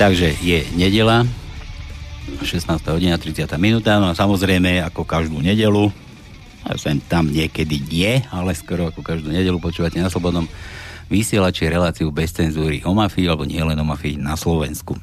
[0.00, 1.28] Takže je nedela,
[2.40, 2.72] 16.
[2.88, 3.44] hodina 30.
[3.60, 5.92] minúta, no a samozrejme ako každú nedelu,
[6.64, 10.48] a sem tam niekedy nie, ale skoro ako každú nedelu počúvate na Slobodnom
[11.12, 14.96] vysielači reláciu bez cenzúry o mafii, alebo nie len o mafii na Slovensku.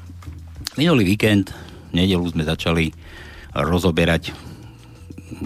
[0.81, 1.53] Minulý víkend,
[1.93, 2.89] nedelu sme začali
[3.53, 4.33] rozoberať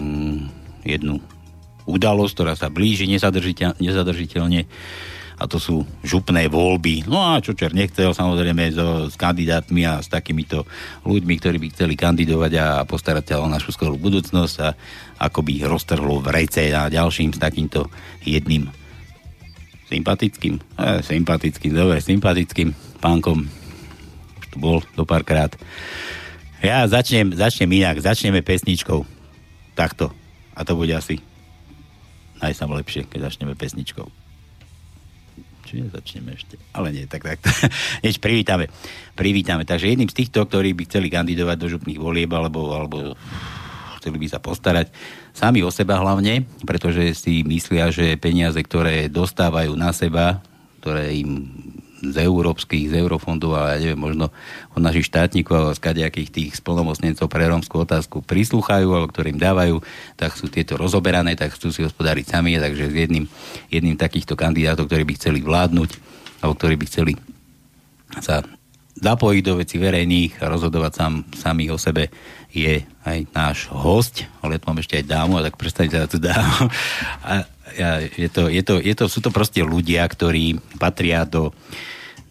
[0.00, 0.48] mm,
[0.88, 1.20] jednu
[1.84, 4.64] udalosť, ktorá sa blíži nezadržiteľne
[5.38, 7.08] a to sú župné voľby.
[7.08, 10.68] No a čo čer nechcel, samozrejme so, s kandidátmi a s takýmito
[11.08, 14.68] ľuďmi, ktorí by chceli kandidovať a postarať sa o našu skorú budúcnosť a
[15.22, 17.88] ako by roztrhlo v rejce a ďalším s takýmto
[18.22, 18.68] jedným
[19.88, 23.44] sympatickým, eh, sympatickým, dobre, sympatickým pánkom.
[24.40, 25.52] Už tu bol do párkrát.
[26.62, 29.02] Ja začnem, začnem inak, začneme pesničkou.
[29.74, 30.14] Takto.
[30.54, 31.18] A to bude asi
[32.38, 34.21] najsam lepšie, keď začneme pesničkou
[35.72, 36.60] či nezačneme ešte.
[36.76, 37.40] Ale nie, tak, tak.
[38.04, 38.68] Nieč privítame.
[39.16, 39.64] Privítame.
[39.64, 43.16] Takže jedným z týchto, ktorí by chceli kandidovať do župných volieb, alebo, alebo
[43.96, 44.92] chceli by sa postarať
[45.32, 50.44] sami o seba hlavne, pretože si myslia, že peniaze, ktoré dostávajú na seba,
[50.84, 51.48] ktoré im
[52.02, 54.34] z európskych, z eurofondov a ja neviem, možno
[54.74, 59.78] od našich štátnikov alebo z kadejakých tých spolnomocnencov pre rómskú otázku prislúchajú alebo ktorým dávajú,
[60.18, 63.30] tak sú tieto rozoberané, tak chcú si hospodáriť sami, takže s jedným,
[63.70, 65.90] jedným takýchto kandidátov, ktorí by chceli vládnuť
[66.42, 67.12] alebo ktorí by chceli
[68.18, 68.42] sa
[68.98, 72.12] zapojiť do veci verejných a rozhodovať sám, sami o sebe
[72.52, 76.20] je aj náš host, ale tu mám ešte aj dámu, a tak prestaňte na tú
[76.20, 76.68] dámu.
[77.24, 77.48] A
[78.16, 81.50] je to, je to, je to, sú to proste ľudia, ktorí patria do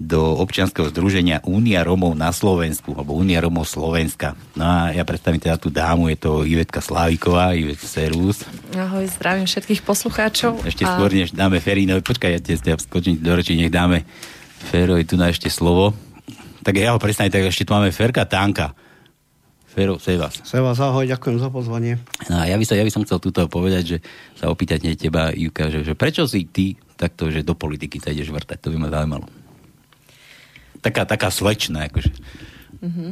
[0.01, 4.33] do občianskeho združenia Únia Romov na Slovensku, alebo Únia Romov Slovenska.
[4.57, 8.41] No a ja predstavím teda tú dámu, je to Ivetka Sláviková, Ivet Serus.
[8.73, 10.65] Ahoj, zdravím všetkých poslucháčov.
[10.65, 10.97] Ešte a...
[10.97, 14.01] skôr, než dáme Ferinovi, počkaj, ja te skočím do reči, nech dáme
[14.73, 15.93] Ferovi tu na ešte slovo.
[16.65, 18.73] Tak ja ho predstavím, tak ešte tu máme Ferka Tanka.
[19.71, 20.43] Fero, Sevas.
[20.43, 21.95] Sevas, ahoj, ďakujem za pozvanie.
[22.27, 23.97] No, ja, by som, ja by som chcel túto povedať, že
[24.35, 28.11] sa opýtať nie teba, Juka, že, že prečo si ty takto, že do politiky sa
[28.11, 29.31] ideš vrtať, to by ma zaujímalo
[30.81, 31.87] taká, taká slečná.
[31.87, 32.11] Akože.
[32.81, 33.09] Mm-hmm.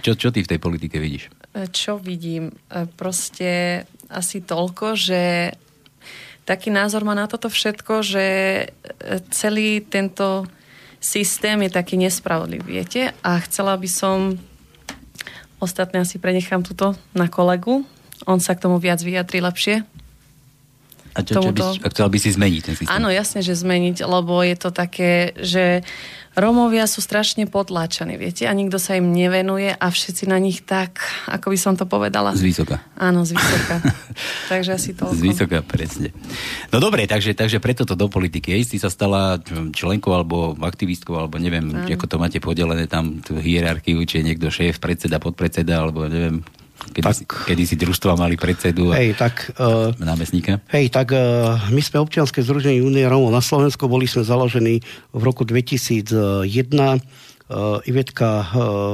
[0.00, 1.28] Čo, čo ty v tej politike vidíš?
[1.52, 2.54] E, čo vidím?
[2.70, 5.52] E, proste asi toľko, že
[6.46, 8.26] taký názor má na toto všetko, že
[8.64, 8.66] e,
[9.34, 10.46] celý tento
[11.02, 13.10] systém je taký nespravodlivý, viete?
[13.26, 14.38] A chcela by som
[15.58, 17.86] ostatné asi prenechám tuto na kolegu.
[18.26, 19.86] On sa k tomu viac vyjadri lepšie.
[21.18, 22.94] A čo, čo by, chcel by si zmeniť ten systém?
[22.94, 25.82] Áno, jasne, že zmeniť, lebo je to také, že
[26.38, 31.02] Rómovia sú strašne potláčaní, viete, a nikto sa im nevenuje a všetci na nich tak,
[31.26, 32.30] ako by som to povedala.
[32.38, 32.78] Z vysoka.
[32.94, 33.82] Áno, z vysoka.
[34.52, 35.10] takže asi to.
[35.10, 36.14] Z vysoka, presne.
[36.70, 38.54] No dobre, takže, takže preto to do politiky.
[38.54, 39.42] Ej, si sa stala
[39.74, 41.90] členkou alebo aktivistkou, alebo neviem, Áno.
[41.90, 46.46] ako to máte podelené tam, tú hierarchiu, či je niekto šéf, predseda, podpredseda, alebo neviem,
[46.78, 50.62] Kedy, tak, si, kedy si družstva mali predsedu a hej, tak, uh, námestníka?
[50.70, 54.80] Hej, tak uh, my sme občianske združenie Unie Romov na Slovensku, boli sme založení
[55.10, 56.14] v roku 2001.
[57.48, 58.46] Uh, Ivetka uh,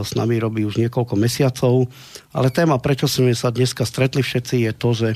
[0.06, 1.90] s nami robí už niekoľko mesiacov,
[2.30, 5.08] ale téma, prečo sme sa dneska stretli všetci, je to, že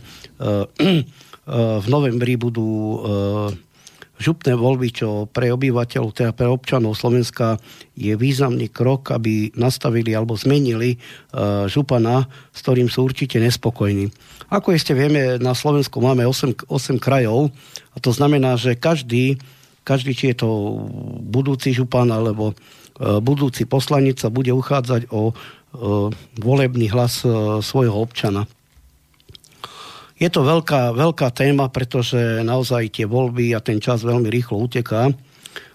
[0.42, 0.66] uh,
[1.82, 3.00] v novembri budú
[4.18, 7.56] župné voľby, čo pre obyvateľov, teda pre občanov Slovenska
[7.94, 14.10] je významný krok, aby nastavili alebo zmenili uh, župana, s ktorým sú určite nespokojní.
[14.50, 17.54] Ako ešte vieme, na Slovensku máme 8, 8 krajov
[17.94, 19.38] a to znamená, že každý,
[19.86, 20.50] každý či je to
[21.22, 26.10] budúci župan alebo uh, budúci poslanec sa bude uchádzať o uh,
[26.42, 28.50] volebný hlas uh, svojho občana.
[30.18, 35.14] Je to veľká, veľká téma, pretože naozaj tie voľby a ten čas veľmi rýchlo uteká.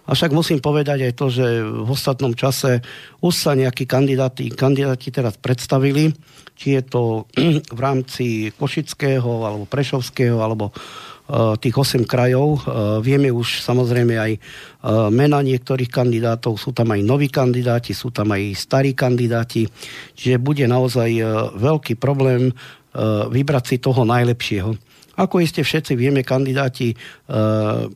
[0.03, 2.83] Avšak musím povedať aj to, že v ostatnom čase
[3.23, 6.11] už sa nejakí kandidáti, kandidáti teraz predstavili,
[6.59, 7.03] či je to
[7.77, 12.67] v rámci Košického, alebo Prešovského, alebo uh, tých 8 krajov.
[12.67, 18.11] Uh, vieme už samozrejme aj uh, mena niektorých kandidátov, sú tam aj noví kandidáti, sú
[18.11, 19.71] tam aj starí kandidáti,
[20.19, 21.15] čiže bude naozaj
[21.55, 22.51] veľký problém
[23.29, 24.93] vybrať si toho najlepšieho.
[25.13, 26.95] Ako iste všetci vieme, kandidáti e,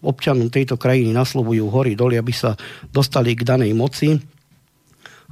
[0.05, 2.53] občanom tejto krajiny naslovujú hory doly, aby sa
[2.93, 4.13] dostali k danej moci.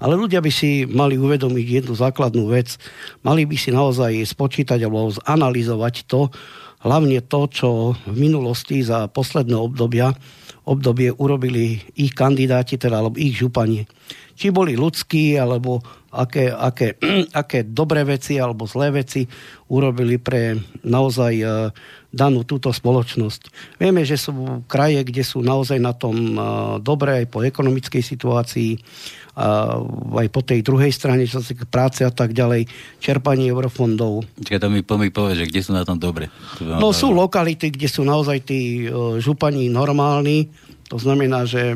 [0.01, 2.73] Ale ľudia by si mali uvedomiť jednu základnú vec.
[3.21, 6.33] Mali by si naozaj spočítať alebo zanalizovať to,
[6.81, 10.11] hlavne to, čo v minulosti za posledné obdobia,
[10.65, 13.85] obdobie urobili ich kandidáti, teda alebo ich župani.
[14.35, 15.79] Či boli ľudskí, alebo
[16.11, 16.99] aké, aké,
[17.41, 19.27] aké dobré veci alebo zlé veci
[19.71, 21.45] urobili pre naozaj e,
[22.11, 23.41] danú túto spoločnosť.
[23.81, 26.39] Vieme, že sú kraje, kde sú naozaj na tom e,
[26.79, 28.71] dobré aj po ekonomickej situácii,
[29.35, 29.75] a
[30.23, 32.71] aj po tej druhej strane, čo sa práce a tak ďalej,
[33.03, 34.23] čerpanie eurofondov.
[34.39, 36.31] Čiže to mi, mi povie, že kde sú na tom dobre.
[36.63, 38.87] No sú lokality, kde sú naozaj tí
[39.19, 40.47] župani normálni,
[40.87, 41.75] to znamená, že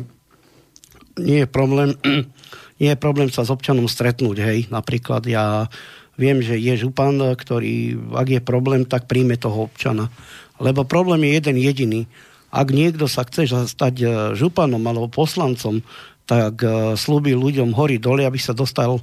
[1.20, 1.92] nie je problém,
[2.80, 4.58] je problém sa s občanom stretnúť, hej.
[4.72, 5.68] Napríklad ja
[6.16, 10.08] viem, že je župan, ktorý, ak je problém, tak príjme toho občana.
[10.56, 12.00] Lebo problém je jeden jediný.
[12.48, 15.84] Ak niekto sa chce stať e, županom alebo poslancom,
[16.30, 19.02] tak uh, slúbi ľuďom hory dole, aby sa dostal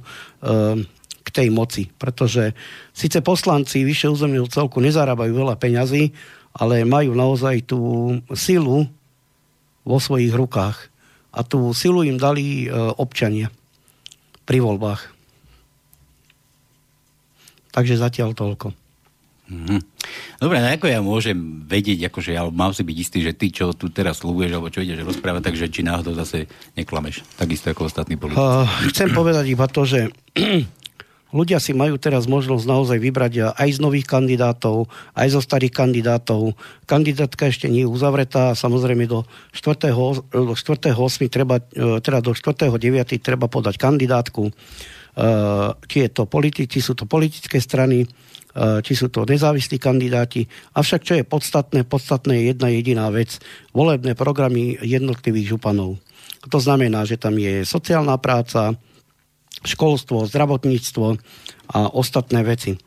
[1.20, 1.84] k tej moci.
[1.92, 2.56] Pretože
[2.96, 6.16] síce poslanci vyššie územného celku nezarábajú veľa peňazí,
[6.56, 7.80] ale majú naozaj tú
[8.32, 8.88] silu
[9.84, 10.88] vo svojich rukách.
[11.36, 12.64] A tú silu im dali
[12.96, 13.52] občania
[14.48, 15.12] pri voľbách.
[17.68, 18.72] Takže zatiaľ toľko.
[19.48, 19.80] Mm-hmm.
[20.40, 23.72] Dobre, no ako ja môžem vedieť, akože, alebo mám si byť istý, že ty, čo
[23.72, 28.20] tu teraz slúbuješ, alebo čo ideš rozprávať, takže či náhodou zase neklameš, takisto ako ostatní
[28.20, 28.40] politici.
[28.40, 30.12] Uh, chcem povedať iba to, že
[31.32, 36.56] ľudia si majú teraz možnosť naozaj vybrať aj z nových kandidátov, aj zo starých kandidátov.
[36.88, 39.92] Kandidátka ešte nie je uzavretá, samozrejme do 4.
[40.32, 40.94] Do 4.
[40.96, 41.28] 8.
[41.28, 42.72] treba, e, teda do 4.
[42.72, 43.18] 9.
[43.20, 44.50] treba podať kandidátku.
[45.18, 48.06] Uh, či je to politici, sú to politické strany,
[48.58, 50.46] či sú to nezávislí kandidáti.
[50.74, 53.38] Avšak čo je podstatné, podstatné je jedna jediná vec.
[53.70, 56.00] Volebné programy jednotlivých županov.
[56.48, 58.74] To znamená, že tam je sociálna práca,
[59.64, 61.06] školstvo, zdravotníctvo
[61.74, 62.78] a ostatné veci.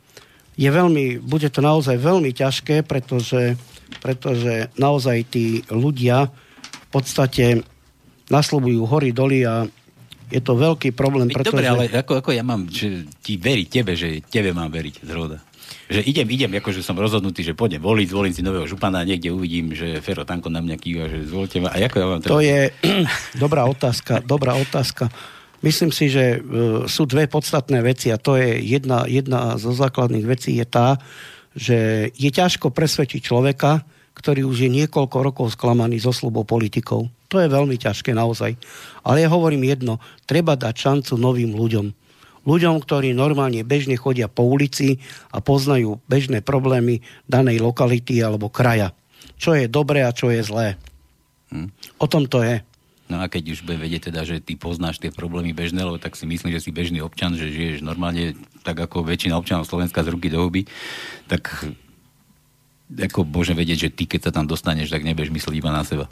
[0.59, 3.55] Je veľmi, bude to naozaj veľmi ťažké, pretože,
[4.03, 7.63] pretože naozaj tí ľudia v podstate
[8.27, 9.67] nasľubujú hory doly a
[10.31, 11.27] je to veľký problém.
[11.27, 11.51] Pretože...
[11.51, 15.43] Dobre, ale ako, ako ja mám že ti veriť tebe, že tebe mám veriť, zroda?
[15.91, 19.27] že idem, idem, akože som rozhodnutý, že pôjdem voliť, zvolím si nového župana a niekde
[19.27, 21.75] uvidím, že Fero Tanko na mňa kýva, že zvolte ma.
[21.75, 22.71] A ako ja vám To je
[23.43, 25.11] dobrá otázka, dobrá otázka.
[25.61, 30.25] Myslím si, že uh, sú dve podstatné veci a to je jedna, jedna zo základných
[30.25, 30.97] vecí je tá,
[31.53, 33.85] že je ťažko presvedčiť človeka,
[34.17, 37.07] ktorý už je niekoľko rokov sklamaný zo slubov politikov.
[37.31, 38.59] To je veľmi ťažké naozaj.
[39.07, 42.01] Ale ja hovorím jedno, treba dať šancu novým ľuďom
[42.41, 44.97] ľuďom, ktorí normálne bežne chodia po ulici
[45.29, 48.97] a poznajú bežné problémy danej lokality alebo kraja.
[49.37, 50.77] Čo je dobré a čo je zlé.
[51.53, 51.69] Hm.
[52.01, 52.61] O tom to je.
[53.11, 56.15] No a keď už bude vedieť teda, že ty poznáš tie problémy bežné, lebo tak
[56.15, 60.15] si myslím, že si bežný občan, že žiješ normálne tak ako väčšina občanov Slovenska z
[60.15, 60.63] ruky do huby,
[61.27, 61.51] tak
[62.87, 66.07] ako môžem vedieť, že ty keď sa tam dostaneš, tak nebudeš myslieť iba na seba.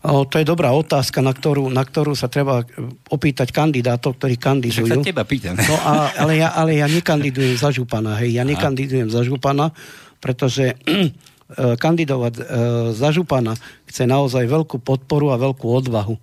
[0.00, 2.64] O, to je dobrá otázka, na ktorú, na ktorú sa treba
[3.12, 4.86] opýtať kandidátov, ktorí kandidujú.
[4.88, 5.60] Však sa teba pýtam.
[5.60, 9.76] No a, ale, ja, ale ja nekandidujem za župana, hej, ja nekandidujem za župana,
[10.16, 10.72] pretože
[11.76, 12.42] kandidovať e,
[12.94, 13.58] za župana
[13.88, 16.14] chce naozaj veľkú podporu a veľkú odvahu.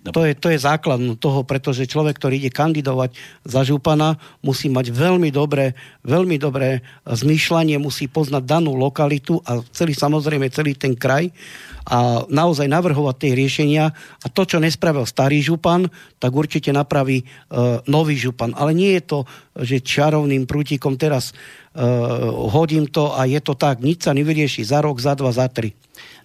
[0.00, 3.12] To je, to je základ toho, pretože človek, ktorý ide kandidovať
[3.44, 5.76] za župana, musí mať veľmi dobré,
[6.08, 11.28] veľmi dobré zmýšľanie, musí poznať danú lokalitu a celý, samozrejme celý ten kraj
[11.84, 17.24] a naozaj navrhovať tie riešenia a to, čo nespravil starý župan, tak určite napraví e,
[17.84, 18.56] nový župan.
[18.56, 19.18] Ale nie je to,
[19.60, 21.36] že čarovným prútikom teraz
[21.76, 21.84] e,
[22.48, 25.76] hodím to a je to tak, nič sa nevyrieši za rok, za dva, za tri.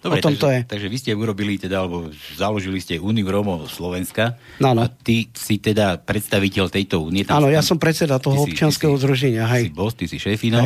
[0.02, 0.60] Dobre, o tom takže, to je.
[0.66, 4.36] Takže vy ste urobili teda, alebo založili ste Uniu Rómov Slovenska.
[4.60, 4.84] Áno.
[4.84, 7.24] A ty si teda predstaviteľ tejto únie.
[7.28, 9.48] Áno, ja som predseda toho občianského združenia.
[9.48, 10.62] Ty si boss, ty si šéfino.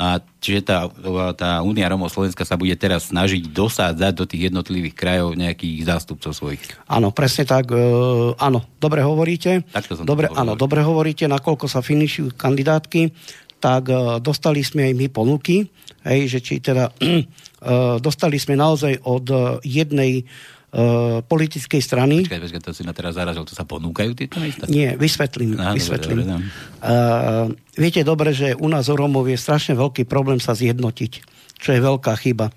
[0.00, 0.88] A čiže tá,
[1.36, 6.32] tá Únia Romov Slovenska sa bude teraz snažiť dosádzať do tých jednotlivých krajov nejakých zástupcov
[6.32, 6.62] svojich.
[6.88, 7.68] Áno, presne tak.
[7.68, 7.76] E,
[8.40, 9.60] áno, dobre hovoríte.
[9.68, 13.12] Takto som dobre, áno, dobre hovoríte, nakoľko sa finišujú kandidátky,
[13.60, 15.68] tak e, dostali sme aj my ponuky,
[16.08, 17.24] hej, že či teda e,
[18.00, 19.26] dostali sme naozaj od
[19.62, 22.22] jednej uh, politickej strany.
[22.26, 24.70] Počkaj, počkaj, to si na teraz zarazil, to sa ponúkajú tieto miesta?
[24.70, 25.58] Nie, vysvetlím.
[25.58, 26.22] Á, vysvetlím.
[26.22, 26.46] Dobre, dobre.
[26.80, 31.12] Uh, viete dobre, že u nás u Rómov je strašne veľký problém sa zjednotiť,
[31.58, 32.54] čo je veľká chyba.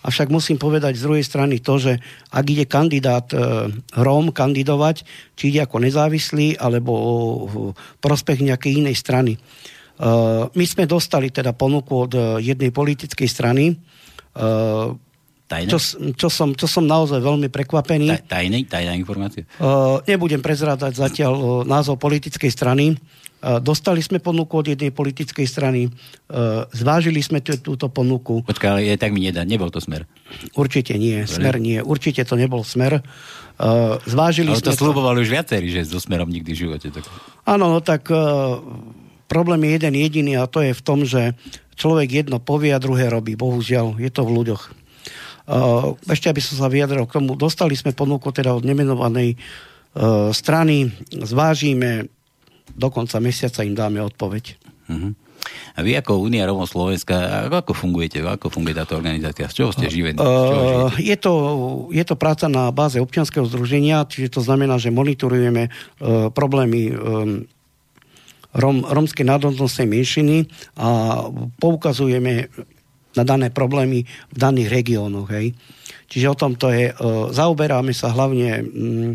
[0.00, 2.00] Avšak musím povedať z druhej strany to, že
[2.32, 3.68] ak ide kandidát e,
[4.00, 5.04] Róm kandidovať,
[5.36, 7.04] či ide ako nezávislý, alebo o,
[8.00, 9.36] prospech nejakej inej strany.
[9.36, 9.38] E,
[10.56, 13.76] my sme dostali teda ponuku od jednej politickej strany,
[14.32, 15.10] e,
[15.50, 15.66] Tajné?
[15.66, 15.78] Čo,
[16.14, 18.30] čo, som, čo som naozaj veľmi prekvapený.
[18.30, 19.42] Tajný, tajná informácia?
[19.58, 22.94] Uh, nebudem prezrádať zatiaľ uh, názov politickej strany.
[23.42, 28.46] Uh, dostali sme ponuku od jednej politickej strany, uh, zvážili sme t- túto ponuku.
[28.46, 30.06] Počkaj, ale je, tak mi nedá, nebol to smer.
[30.54, 33.02] Určite nie, smer nie, určite to nebol smer.
[33.58, 36.94] Uh, zvážili ale sme to slúbovali už viacerí, že so smerom nikdy v živote.
[36.94, 37.02] Tak...
[37.42, 38.54] Áno, no tak uh,
[39.30, 41.38] problém je jeden jediný a to je v tom, že
[41.78, 43.38] človek jedno povie a druhé robí.
[43.38, 44.62] Bohužiaľ, je to v ľuďoch.
[46.10, 50.90] Ešte aby som sa vyjadril k tomu, dostali sme ponuku teda od nemenovanej uh, strany,
[51.10, 52.10] zvážime,
[52.70, 54.44] do konca mesiaca im dáme odpoveď.
[54.86, 55.10] Uh-huh.
[55.74, 58.22] A vy ako Unia Romov Slovenska, ako, fungujete?
[58.22, 59.50] Ako funguje táto organizácia?
[59.50, 60.22] Z čoho ste živení?
[60.22, 61.32] Uh, je, to,
[61.90, 67.48] je to práca na báze občianskeho združenia, čiže to znamená, že monitorujeme uh, problémy um,
[68.54, 71.22] rom, romskej národnostnej menšiny a
[71.58, 72.50] poukazujeme
[73.14, 75.30] na dané problémy v daných regiónoch.
[76.10, 76.94] Čiže o tom to je, e,
[77.30, 79.10] zaoberáme sa hlavne, mm,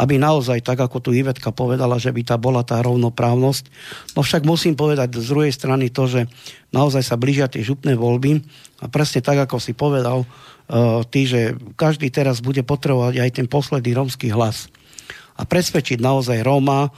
[0.00, 3.68] aby naozaj, tak ako tu Ivetka povedala, že by tá bola tá rovnoprávnosť.
[4.16, 6.24] No však musím povedať z druhej strany to, že
[6.72, 8.40] naozaj sa blížia tie župné voľby
[8.80, 10.26] a presne tak, ako si povedal, e,
[11.12, 14.72] ty, že každý teraz bude potrebovať aj ten posledný rómsky hlas.
[15.36, 16.88] A presvedčiť naozaj Róma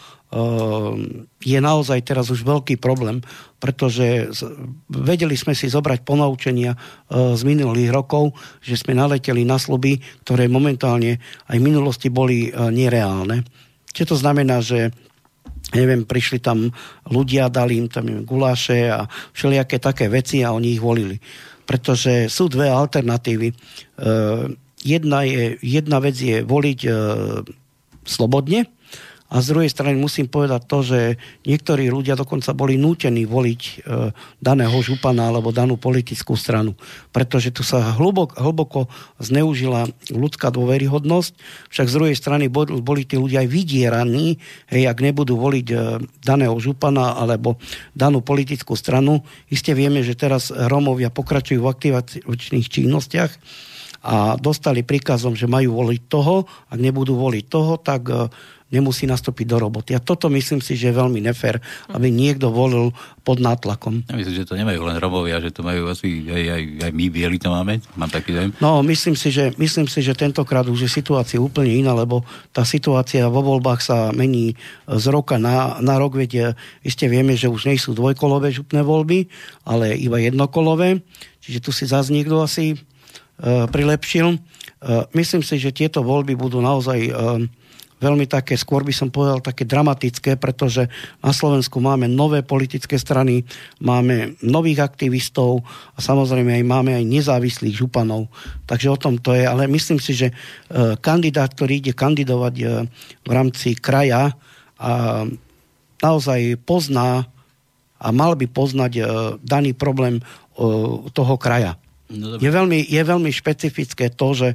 [1.42, 3.18] je naozaj teraz už veľký problém,
[3.58, 4.30] pretože
[4.86, 10.46] vedeli sme si zobrať ponaučenia ehm, z minulých rokov, že sme naleteli na sluby, ktoré
[10.46, 11.18] momentálne
[11.50, 13.42] aj v minulosti boli ehm, nereálne.
[13.90, 14.94] Čo to znamená, že
[15.74, 16.70] neviem, prišli tam
[17.10, 21.18] ľudia, dali im tam guláše a všelijaké také veci a oni ich volili.
[21.66, 23.54] Pretože sú dve alternatívy.
[24.82, 26.80] Jedna, je, jedna vec je voliť
[28.02, 28.66] slobodne,
[29.30, 31.00] a z druhej strany musím povedať to, že
[31.46, 33.72] niektorí ľudia dokonca boli nútení voliť e,
[34.42, 36.74] daného župana alebo danú politickú stranu.
[37.14, 38.80] Pretože tu sa hlboko, hlboko
[39.22, 41.32] zneužila ľudská dôveryhodnosť,
[41.70, 45.76] však z druhej strany boli, boli tí ľudia aj vydieraní, hej, ak nebudú voliť e,
[46.26, 47.54] daného župana alebo
[47.94, 49.22] danú politickú stranu.
[49.46, 53.32] Iste vieme, že teraz Rómovia pokračujú v aktivačných činnostiach
[54.00, 58.26] a dostali príkazom, že majú voliť toho, ak nebudú voliť toho, tak e,
[58.70, 59.92] nemusí nastúpiť do roboty.
[59.94, 61.58] A toto myslím si, že je veľmi nefér,
[61.90, 62.94] aby niekto volil
[63.26, 64.06] pod nátlakom.
[64.06, 67.06] Ja myslím, že to nemajú len robovia, že to majú asi aj, aj, aj my,
[67.10, 68.50] bieli to máme, mám taký dojem.
[68.62, 72.22] No, myslím si, že, myslím si, že tentokrát už je situácia úplne iná, lebo
[72.54, 74.54] tá situácia vo voľbách sa mení
[74.86, 76.54] z roka na, na rok, veď
[76.86, 79.26] iste vieme, že už nie sú dvojkolové župné voľby,
[79.66, 81.02] ale iba jednokolové,
[81.42, 84.38] čiže tu si zase niekto asi uh, prilepšil.
[84.80, 87.44] Uh, myslím si, že tieto voľby budú naozaj uh,
[88.00, 90.88] veľmi také, skôr by som povedal, také dramatické, pretože
[91.20, 93.44] na Slovensku máme nové politické strany,
[93.78, 95.60] máme nových aktivistov
[95.94, 98.32] a samozrejme aj máme aj nezávislých županov.
[98.64, 100.34] Takže o tom to je, ale myslím si, že e,
[100.98, 102.64] kandidát, ktorý ide kandidovať e,
[103.20, 104.32] v rámci kraja
[104.80, 104.92] a
[106.00, 107.28] naozaj pozná
[108.00, 109.02] a mal by poznať e,
[109.44, 110.24] daný problém
[111.16, 111.80] toho kraja.
[112.12, 114.48] No, je, veľmi, je veľmi špecifické to, že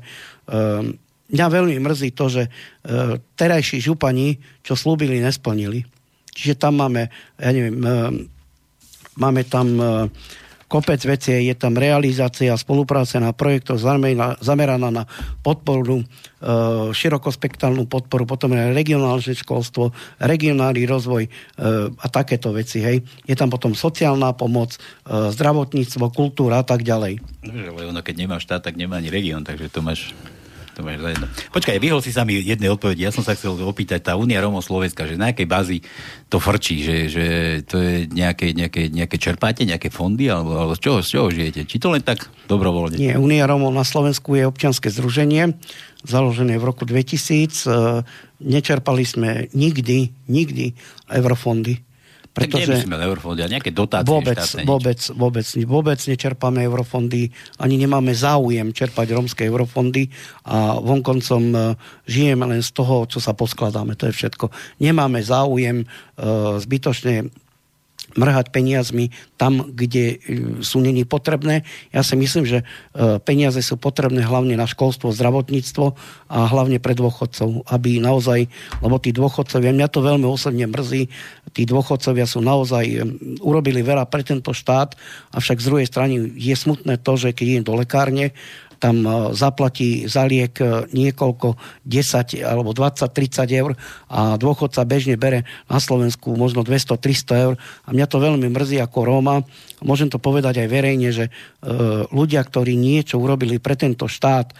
[1.32, 2.50] mňa veľmi mrzí to, že e,
[3.38, 5.86] terajší župani, čo slúbili, nesplnili.
[6.36, 7.96] Čiže tam máme, ja neviem, e,
[9.17, 9.86] máme tam e,
[10.65, 13.77] kopec veci, je tam realizácia, spolupráca na projektoch
[14.41, 15.03] zameraná na
[15.46, 16.05] podporu, e,
[16.91, 21.29] širokospektrálnu podporu, potom je regionálne školstvo, regionálny rozvoj e,
[21.94, 22.82] a takéto veci.
[22.82, 23.05] Hej.
[23.29, 24.79] Je tam potom sociálna pomoc, e,
[25.32, 27.22] zdravotníctvo, kultúra a tak ďalej.
[27.46, 30.12] Ale ono, keď nemá štát, tak nemá ani región, takže to máš
[30.75, 31.27] to máš za jedno.
[31.55, 33.08] Počkaj, vyhol si sa mi jednej odpovedi.
[33.08, 35.77] Ja som sa chcel opýtať, tá Unia Romov Slovenska, že na akej bázi
[36.27, 37.25] to frčí, že, že
[37.63, 41.63] to je nejaké, nejaké, nejaké čerpáte, nejaké fondy, alebo, alebo z, čoho, z čoho žijete?
[41.63, 43.00] Či to len tak dobrovoľne?
[43.00, 45.55] Nie, Unia Romov na Slovensku je občianske združenie,
[46.03, 47.15] založené v roku 2000.
[47.15, 47.70] E,
[48.44, 50.75] nečerpali sme nikdy, nikdy
[51.08, 51.85] eurofondy
[52.36, 57.32] pretože tak eurofondy, a nejaké dotácie vôbec, štátne, vôbec, vôbec, vôbec nečerpáme eurofondy,
[57.63, 60.12] ani nemáme záujem čerpať rómske eurofondy
[60.44, 61.63] a vonkoncom uh,
[62.04, 64.51] žijeme len z toho, čo sa poskladáme, to je všetko.
[64.84, 67.32] Nemáme záujem uh, zbytočne
[68.15, 70.18] mrhať peniazmi tam, kde e,
[70.63, 71.68] sú není potrebné.
[71.92, 72.65] Ja si myslím, že e,
[73.20, 75.86] peniaze sú potrebné hlavne na školstvo, zdravotníctvo
[76.32, 78.48] a hlavne pre dôchodcov, aby naozaj,
[78.80, 81.12] lebo tí dôchodcovia, mňa to veľmi osobne mrzí,
[81.56, 83.00] tí dôchodcovia sú naozaj, e,
[83.40, 85.00] urobili veľa pre tento štát,
[85.32, 88.36] avšak z druhej strany je smutné to, že keď idem do lekárne,
[88.76, 90.60] tam zaplatí za liek
[90.92, 91.56] niekoľko
[91.88, 93.72] 10 alebo 20-30 eur
[94.12, 99.08] a dôchodca bežne bere na Slovensku možno 200-300 eur a mňa to veľmi mrzí ako
[99.08, 99.42] Róma.
[99.80, 101.32] Môžem to povedať aj verejne, že
[102.12, 104.52] ľudia, ktorí niečo urobili pre tento štát,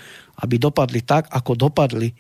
[0.42, 2.16] aby dopadli tak, ako dopadli,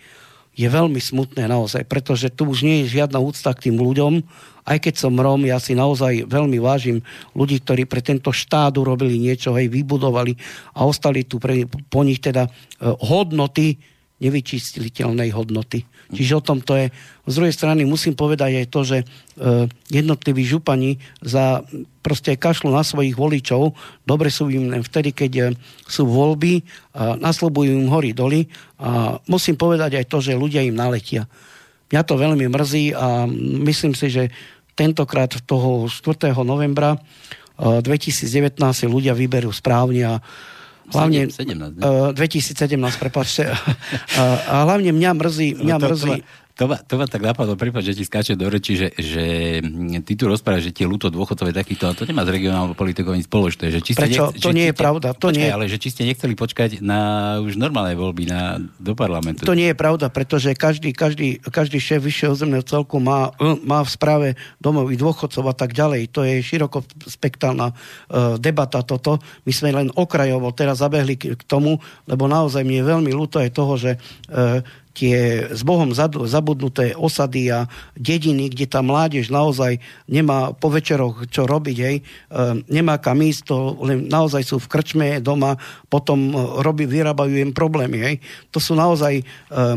[0.55, 4.24] je veľmi smutné naozaj, pretože tu už nie je žiadna úcta k tým ľuďom.
[4.65, 7.03] Aj keď som Rom, ja si naozaj veľmi vážim
[7.38, 10.33] ľudí, ktorí pre tento štát urobili niečo, hej, vybudovali
[10.74, 13.77] a ostali tu pre, po nich teda e, hodnoty,
[14.24, 15.84] nevyčistiteľnej hodnoty.
[16.15, 16.88] Čiže o tom to je.
[17.27, 19.05] Z druhej strany musím povedať aj to, že e,
[19.91, 21.65] jednotliví župani za
[22.00, 23.75] proste kašľu na svojich voličov,
[24.07, 25.43] dobre sú im vtedy, keď e,
[25.84, 26.63] sú voľby,
[26.95, 28.48] a naslobujú im hory doly
[28.79, 31.27] a musím povedať aj to, že ľudia im naletia.
[31.91, 33.27] Mňa to veľmi mrzí a
[33.67, 34.31] myslím si, že
[34.79, 36.31] tentokrát toho 4.
[36.45, 36.95] novembra
[37.60, 40.15] 2019 e, ľudia vyberú správne a
[40.93, 43.49] hlavne 17, uh, 2017, prepáčte.
[43.49, 43.55] a,
[44.51, 46.15] a hlavne mňa mrzí, mňa mrzí,
[46.55, 49.59] to ma, to ma tak napadlo, prepáč, že ti skáče do reči, že, že
[50.07, 53.75] ty tu rozprávaš, že tie ľúto dôchodcové takýchto, to nemá s regionálnou politikou nič spoločné.
[53.75, 54.31] Že či ste Prečo?
[54.31, 55.12] Nech, to že nie je pravda.
[55.12, 55.51] To počkaj, nie...
[55.51, 57.00] ale že či ste nechceli počkať na
[57.43, 59.43] už normálne voľby na, do parlamentu.
[59.43, 63.35] To nie je pravda, pretože každý, každý, každý šéf vyššieho zemného celku má,
[63.67, 64.27] má v správe
[64.63, 66.07] domových dôchodcov a tak ďalej.
[66.15, 69.19] To je široko spektálna uh, debata toto.
[69.43, 73.43] My sme len okrajovo teraz zabehli k, k tomu, lebo naozaj mi je veľmi ľúto
[73.43, 73.91] aj toho, že
[74.31, 74.63] uh,
[74.95, 77.67] tie s Bohom zabudnuté osady a
[77.99, 82.03] dediny, kde tá mládež naozaj nemá po večeroch čo robiť, hej, e,
[82.71, 85.59] nemá kam ísť, to len naozaj sú v krčme doma,
[85.91, 87.97] potom e, robí, vyrábajú im problémy.
[87.99, 88.15] Hej.
[88.55, 89.23] To sú naozaj e,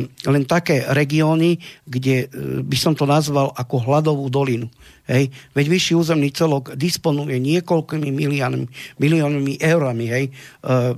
[0.07, 2.31] len také regióny, kde
[2.63, 4.71] by som to nazval ako hladovú dolinu.
[5.09, 5.33] Hej.
[5.57, 8.69] Veď vyšší územný celok disponuje niekoľkými miliónmi,
[9.01, 10.05] miliónmi eurami.
[10.05, 10.25] Hej.
[10.29, 10.33] E,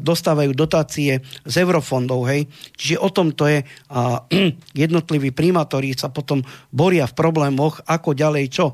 [0.02, 2.26] dostávajú dotácie z eurofondov.
[2.26, 2.50] Hej.
[2.74, 3.62] Čiže o tom to je.
[3.94, 4.26] A
[4.82, 6.42] jednotliví primátori sa potom
[6.74, 8.66] boria v problémoch, ako ďalej čo.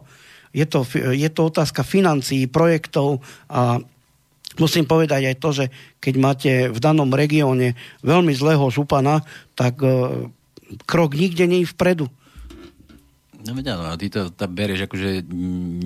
[0.56, 3.20] Je to, je to otázka financií, projektov
[3.52, 3.76] a
[4.56, 5.64] musím povedať aj to, že
[6.00, 9.20] keď máte v danom regióne veľmi zlého župana,
[9.52, 10.32] tak e,
[10.88, 12.08] krok nikde nie je vpredu.
[13.47, 15.23] No veď áno, a ty to tam bereš, akože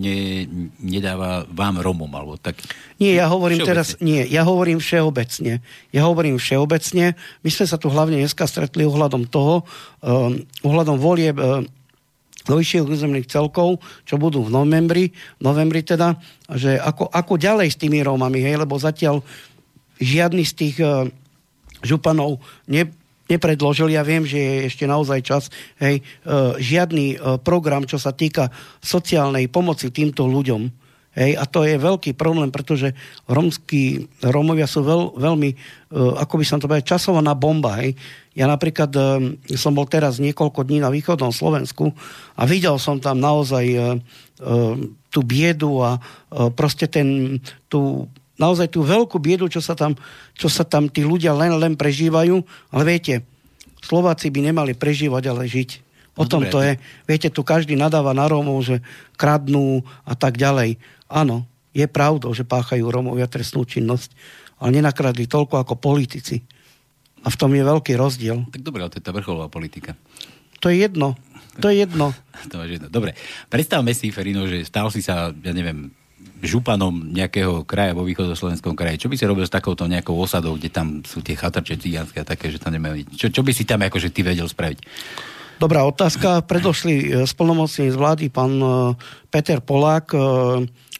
[0.01, 0.49] ne,
[0.81, 2.57] nedáva vám Romom, alebo tak...
[2.97, 5.61] Nie, ja hovorím teraz, nie, ja hovorím všeobecne.
[5.93, 7.21] Ja hovorím všeobecne.
[7.45, 9.69] My sme sa tu hlavne dneska stretli ohľadom toho,
[10.01, 11.69] um, ohľadom volie um,
[12.49, 15.13] vyšších územných celkov, čo budú v novembri,
[15.45, 16.17] novembri teda,
[16.57, 19.21] že ako, ako ďalej s tými Rómami, hej, lebo zatiaľ
[20.01, 21.05] žiadny z tých uh,
[21.85, 22.89] županov ne,
[23.31, 23.95] nepredložil.
[23.95, 25.43] Ja viem, že je ešte naozaj čas.
[25.79, 26.03] Hej, e,
[26.59, 28.51] žiadny e, program, čo sa týka
[28.83, 30.67] sociálnej pomoci týmto ľuďom.
[31.11, 32.95] Hej, a to je veľký problém, pretože
[33.27, 35.57] romskí, Rómovia sú veľ, veľmi, e,
[36.19, 37.79] ako by som to povedal, časovaná bomba.
[37.79, 37.95] Hej.
[38.35, 38.95] Ja napríklad
[39.59, 41.91] som bol teraz niekoľko dní na východnom Slovensku
[42.39, 43.99] a videl som tam naozaj
[45.11, 45.99] tú biedu a
[46.55, 48.07] proste ten, tú
[48.41, 49.93] naozaj tú veľkú biedu, čo sa tam,
[50.33, 52.41] čo sa tam tí ľudia len, len prežívajú.
[52.73, 53.21] Ale viete,
[53.85, 55.71] Slováci by nemali prežívať, ale žiť.
[56.17, 56.73] O no tom dobre, to je.
[57.05, 58.81] Viete, tu každý nadáva na Rómov, že
[59.21, 60.81] kradnú a tak ďalej.
[61.07, 64.11] Áno, je pravdou, že páchajú Rómovia trestnú činnosť,
[64.59, 66.43] ale nenakradli toľko ako politici.
[67.21, 68.49] A v tom je veľký rozdiel.
[68.49, 69.93] Tak dobre, ale to je tá vrcholová politika.
[70.65, 71.17] To je jedno.
[71.61, 72.17] To je jedno.
[72.53, 72.89] to je jedno.
[72.89, 73.13] Dobre,
[73.53, 75.93] predstavme si, Ferino, že stal si sa, ja neviem,
[76.41, 80.73] županom nejakého kraja vo východoslovenskom kraji, čo by si robil s takouto nejakou osadou, kde
[80.73, 83.05] tam sú tie chatrče cigánske a také, že tam nemajú?
[83.13, 84.81] Čo, čo by si tam akože ty vedel spraviť?
[85.61, 86.41] Dobrá otázka.
[86.49, 88.97] Predošli e, spolnomocný z vlády pán e,
[89.29, 90.19] Peter Polák e,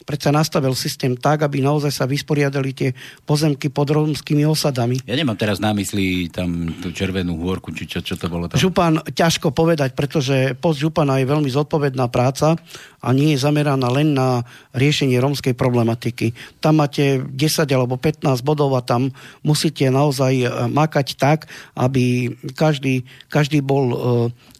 [0.03, 2.89] predsa nastavil systém tak, aby naozaj sa vysporiadali tie
[3.25, 4.99] pozemky pod romskými osadami.
[5.05, 8.59] Ja nemám teraz na mysli tam tú červenú hôrku, či čo, čo to bolo tam.
[8.59, 12.57] Župan, ťažko povedať, pretože post župana je veľmi zodpovedná práca
[13.01, 14.45] a nie je zameraná len na
[14.77, 16.37] riešenie romskej problematiky.
[16.61, 19.09] Tam máte 10 alebo 15 bodov a tam
[19.41, 23.97] musíte naozaj e, makať tak, aby každý, každý bol uh,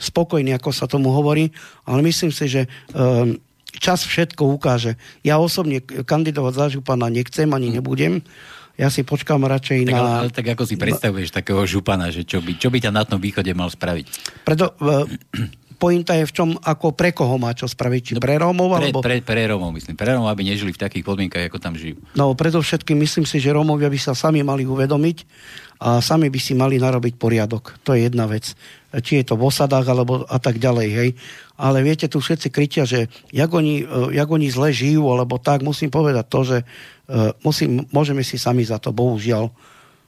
[0.02, 1.54] spokojný, ako sa tomu hovorí.
[1.86, 3.30] Ale myslím si, že uh,
[3.78, 5.00] čas všetko ukáže.
[5.24, 8.26] Ja osobne kandidovať za župana nechcem ani nebudem.
[8.80, 10.26] Ja si počkám radšej tak, na...
[10.26, 13.22] Ale, tak ako si predstavuješ takého župana, že čo by, čo by ťa na tom
[13.22, 14.06] východe mal spraviť?
[14.42, 14.74] Preto,
[15.82, 18.02] pointa je v čom, ako pre koho má čo spraviť.
[18.02, 18.70] Či no, pre Rómov?
[18.70, 19.00] Pre, alebo...
[19.02, 19.98] pre, pre Rómov, myslím.
[19.98, 21.98] Pre Rómov, aby nežili v takých podmienkach, ako tam žijú.
[22.14, 25.18] No, predovšetkým myslím si, že Rómovia by sa sami mali uvedomiť
[25.82, 27.82] a sami by si mali narobiť poriadok.
[27.86, 28.54] To je jedna vec.
[28.94, 31.10] Či je to v osadách, alebo a tak ďalej, hej
[31.62, 35.62] ale viete, tu všetci kritia, že jak oni, e, jak oni zle žijú, alebo tak,
[35.62, 36.66] musím povedať to, že e,
[37.46, 39.54] musím, môžeme si sami za to, bohužiaľ.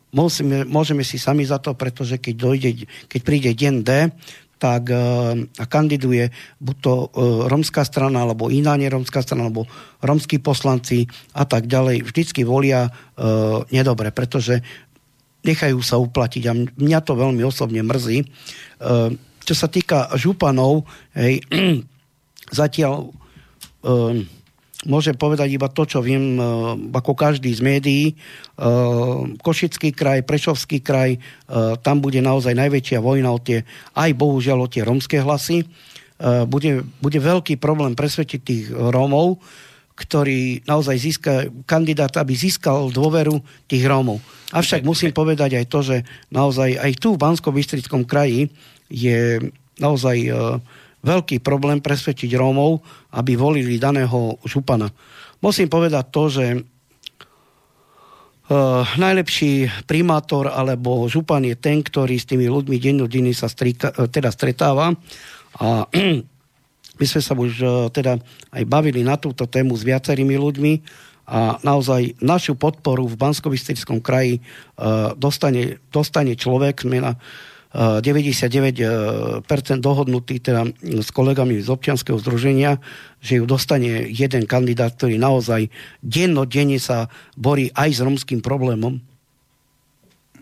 [0.10, 2.70] musíme, môžeme si sami za to, pretože keď, dojde,
[3.06, 3.92] keď príde deň D,
[4.63, 6.32] tak uh, a kandiduje
[6.63, 6.94] buď to
[7.52, 9.68] romská strana, alebo iná neromská strana, alebo
[10.00, 11.04] romskí poslanci
[11.36, 12.88] a tak ďalej, vždycky volia
[13.76, 14.63] nedobre, pretože
[15.44, 18.24] nechajú sa uplatiť a mňa to veľmi osobne mrzí.
[19.44, 21.44] Čo sa týka županov, hej,
[22.64, 23.12] zatiaľ
[23.84, 24.16] uh,
[24.88, 26.44] môžem povedať iba to, čo viem, e,
[26.92, 28.06] ako každý z médií.
[28.12, 28.14] E,
[29.40, 31.20] Košický kraj, Prešovský kraj, e,
[31.80, 33.64] tam bude naozaj najväčšia vojna o tie,
[33.96, 35.66] aj bohužiaľ o tie romské hlasy.
[36.24, 39.44] Bude, bude veľký problém presvedčiť tých Rómov,
[39.98, 41.34] ktorý naozaj získa,
[41.68, 44.24] kandidát, aby získal dôveru tých Rómov.
[44.56, 45.98] Avšak musím povedať aj to, že
[46.32, 47.52] naozaj aj tu v bansko
[48.08, 48.48] kraji
[48.91, 49.39] je
[49.80, 50.60] naozaj uh,
[51.04, 52.80] veľký problém presvedčiť Rómov,
[53.13, 54.88] aby volili daného župana.
[55.43, 56.46] Musím povedať to, že
[58.43, 64.12] Uh, najlepší primátor alebo župan je ten, ktorý s tými ľuďmi dennodenne sa strika, uh,
[64.12, 64.91] teda stretáva
[65.63, 65.88] a
[67.00, 68.19] my sme sa už teda
[68.52, 70.74] aj bavili na túto tému s viacerými ľuďmi
[71.24, 73.48] a naozaj našu podporu v bansko
[74.04, 74.43] kraji
[75.15, 77.15] dostane, dostane človek, mena
[77.74, 79.42] 99%
[79.82, 82.78] dohodnutý teda s kolegami z občianského združenia,
[83.18, 85.74] že ju dostane jeden kandidát, ktorý naozaj
[86.06, 89.02] dennodenne sa borí aj s romským problémom.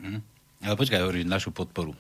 [0.04, 0.20] Mm.
[0.68, 1.96] Ale počkaj, hovoríš našu podporu.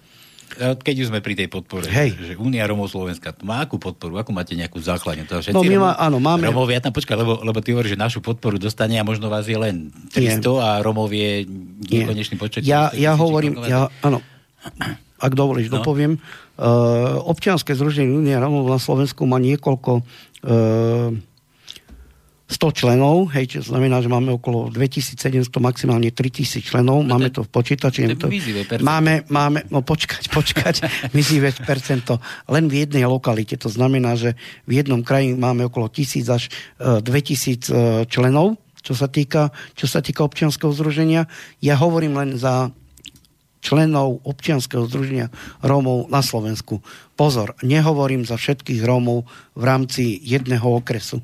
[0.59, 2.11] Keď už sme pri tej podpore, Hej.
[2.19, 4.19] že Únia Romov Slovenska má akú podporu?
[4.19, 5.23] Akú máte nejakú základňu?
[5.31, 6.51] To všetci no my má, áno, máme...
[6.51, 9.55] Romovia, tam počkaj, lebo, lebo ty hovoríš, že našu podporu dostane a možno vás je
[9.55, 10.43] len 300 Nie.
[10.43, 11.47] a Romov je
[11.87, 12.67] nekonečný počet.
[12.67, 14.19] Ja, ja hovorím, ja, áno,
[15.21, 15.79] ak dovolíš, no.
[15.79, 16.17] dopoviem.
[16.57, 21.13] Uh, občianske združenie Unia Romov na Slovensku má niekoľko uh,
[22.51, 27.47] 100 členov, hej, čo znamená, že máme okolo 2700, maximálne 3000 členov, no máme to
[27.47, 28.03] v počítači.
[28.19, 30.75] To, to máme, máme, no počkať, počkať,
[31.15, 32.19] mizivé percento
[32.51, 33.55] len v jednej lokalite.
[33.55, 34.35] To znamená, že
[34.67, 36.51] v jednom kraji máme okolo 1000 až
[36.83, 41.31] uh, 2000 uh, členov, čo sa týka, čo sa týka občianského združenia.
[41.63, 42.75] Ja hovorím len za
[43.61, 45.29] členov občianského združenia
[45.61, 46.81] Rómov na Slovensku.
[47.13, 51.21] Pozor, nehovorím za všetkých Rómov v rámci jedného okresu.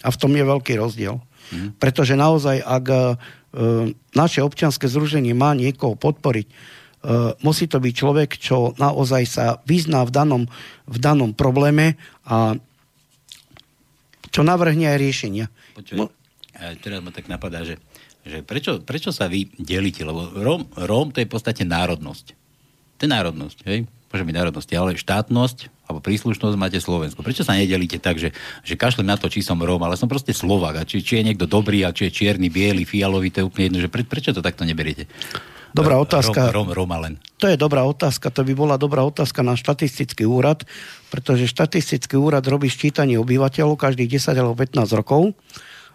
[0.00, 1.20] A v tom je veľký rozdiel.
[1.52, 1.76] Mm.
[1.76, 2.98] Pretože naozaj, ak e,
[4.16, 6.52] naše občianske združenie má niekoho podporiť, e,
[7.44, 10.42] musí to byť človek, čo naozaj sa vyzná v danom,
[10.88, 12.56] v danom probléme a
[14.32, 15.46] čo navrhne aj riešenia.
[15.76, 16.08] Počuaj,
[16.80, 17.76] teraz ma tak napadá, že
[18.24, 20.04] že prečo, prečo sa vy delíte?
[20.04, 22.26] Lebo Róm, Róm to je v podstate národnosť.
[23.00, 23.88] To je národnosť, hej?
[24.10, 25.58] Môže byť národnosť, ale štátnosť
[25.90, 27.26] alebo príslušnosť máte Slovensko.
[27.26, 28.30] Prečo sa nedelíte tak, že,
[28.62, 31.26] že kašlem na to, či som Róm, ale som proste Slovak a či, či je
[31.32, 34.30] niekto dobrý a či je čierny, biely, fialový, to je úplne jedno, že pre, prečo
[34.30, 35.10] to takto neberiete?
[35.70, 36.50] Dobrá otázka.
[36.50, 37.14] Rom, Rom, Roma len.
[37.38, 40.66] To je dobrá otázka, to by bola dobrá otázka na štatistický úrad,
[41.14, 45.34] pretože štatistický úrad robí ščítanie obyvateľov každých 10 alebo 15 rokov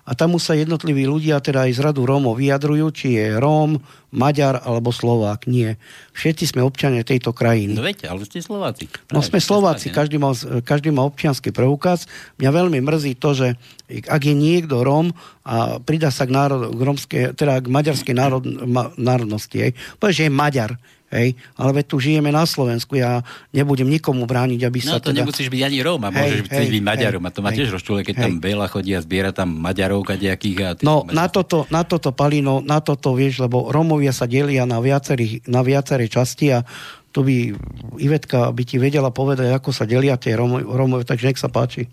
[0.06, 3.82] a tam už sa jednotliví ľudia, teda aj z radu Rómov vyjadrujú, či je Róm,
[4.14, 5.50] Maďar alebo Slovák.
[5.50, 5.82] Nie.
[6.14, 7.74] Všetci sme občania tejto krajiny.
[7.74, 8.86] No viete, ale ste Slováci.
[9.10, 12.06] No sme Slováci, každý má, každý má občianský preukaz.
[12.38, 13.48] Mňa veľmi mrzí to, že
[13.90, 15.10] ak je niekto Róm
[15.42, 20.26] a pridá sa k, národ, k, romské, teda k maďarskej národ, ma, národnosti, povie, že
[20.30, 20.78] je Maďar,
[21.16, 23.24] Hej, ale veď tu žijeme na Slovensku, ja
[23.56, 25.24] nebudem nikomu brániť, aby no, sa to teda...
[25.24, 27.24] nemusíš byť ani Róm, a môžeš hej, byť Maďarom.
[27.24, 28.24] A to ma tiež rozčule, keď hej.
[28.28, 30.58] tam Bela chodí a zbiera tam Maďarov kadejakých.
[30.60, 34.84] A no, na toto, na toto, Palino, na toto vieš, lebo Rómovia sa delia na,
[34.84, 36.68] viacerých, na viaceré časti a
[37.16, 37.56] tu by
[37.96, 41.88] Ivetka by ti vedela povedať, ako sa delia tie Rómovia, takže nech sa páči.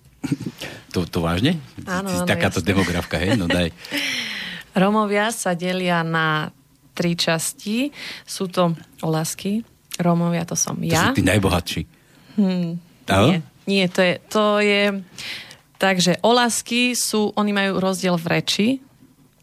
[0.91, 1.63] To, to vážne?
[1.87, 2.75] Áno, áno, takáto jasne.
[2.75, 3.39] demografka, hej?
[3.39, 3.71] No daj.
[4.83, 6.51] Rómovia sa delia na
[6.93, 7.91] tri časti.
[8.25, 9.65] Sú to Olasky,
[10.01, 11.13] Rómovia, to som ja.
[11.13, 11.83] To sú tí najbohatší.
[12.41, 14.83] Hmm, nie, nie, to je, to je...
[15.77, 18.69] Takže Olasky sú, oni majú rozdiel v reči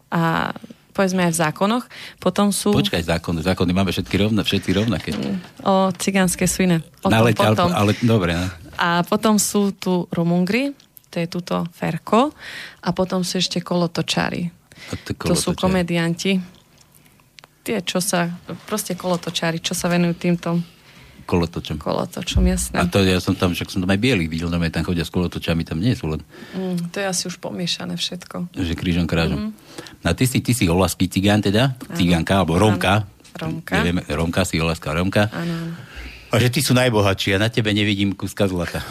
[0.08, 0.56] a
[0.96, 1.84] povedzme aj v zákonoch.
[2.16, 2.72] Potom sú...
[2.72, 5.10] Počkaj, zákony, zákony máme všetky rovna, všetci rovnaké.
[5.12, 6.80] Hmm, o cigánske svine.
[7.04, 7.68] O tom, potom.
[7.70, 8.32] Ale, ale, dobre.
[8.34, 8.48] Ne?
[8.80, 10.72] A potom sú tu Rumungry,
[11.12, 12.32] to je tuto Ferko.
[12.80, 14.48] A potom sú ešte kolotočári.
[14.90, 16.40] To, to sú komedianti
[17.70, 18.34] tie, čo sa,
[18.66, 20.58] proste kolotočári, čo sa venujú týmto
[21.30, 21.78] kolotočom.
[21.78, 22.82] Kolotočom, jasné.
[22.82, 25.14] A to ja som tam, však som tam aj bielých videl, tam, tam chodia s
[25.14, 26.26] kolotočami, tam nie sú len.
[26.58, 28.50] Mm, to je asi už pomiešané všetko.
[28.50, 29.38] Že krížom krážom.
[29.38, 29.50] Mm.
[30.02, 33.06] No a ty si, ty si olaský cigán teda, cigánka, alebo romka.
[33.38, 33.78] Romka.
[33.78, 35.30] Neviem, romka si olaská romka.
[35.30, 35.78] Áno.
[36.30, 38.82] A že ty sú najbohatší a na tebe nevidím kuska zlata.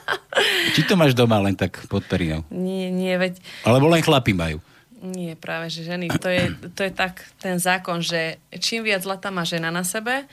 [0.74, 2.42] Či to máš doma len tak pod perinou?
[2.50, 3.38] Nie, nie, veď...
[3.62, 4.58] Alebo len chlapi majú.
[4.98, 6.10] Nie, práve že ženy.
[6.18, 10.26] To je, to je tak ten zákon, že čím viac zlata má žena na sebe,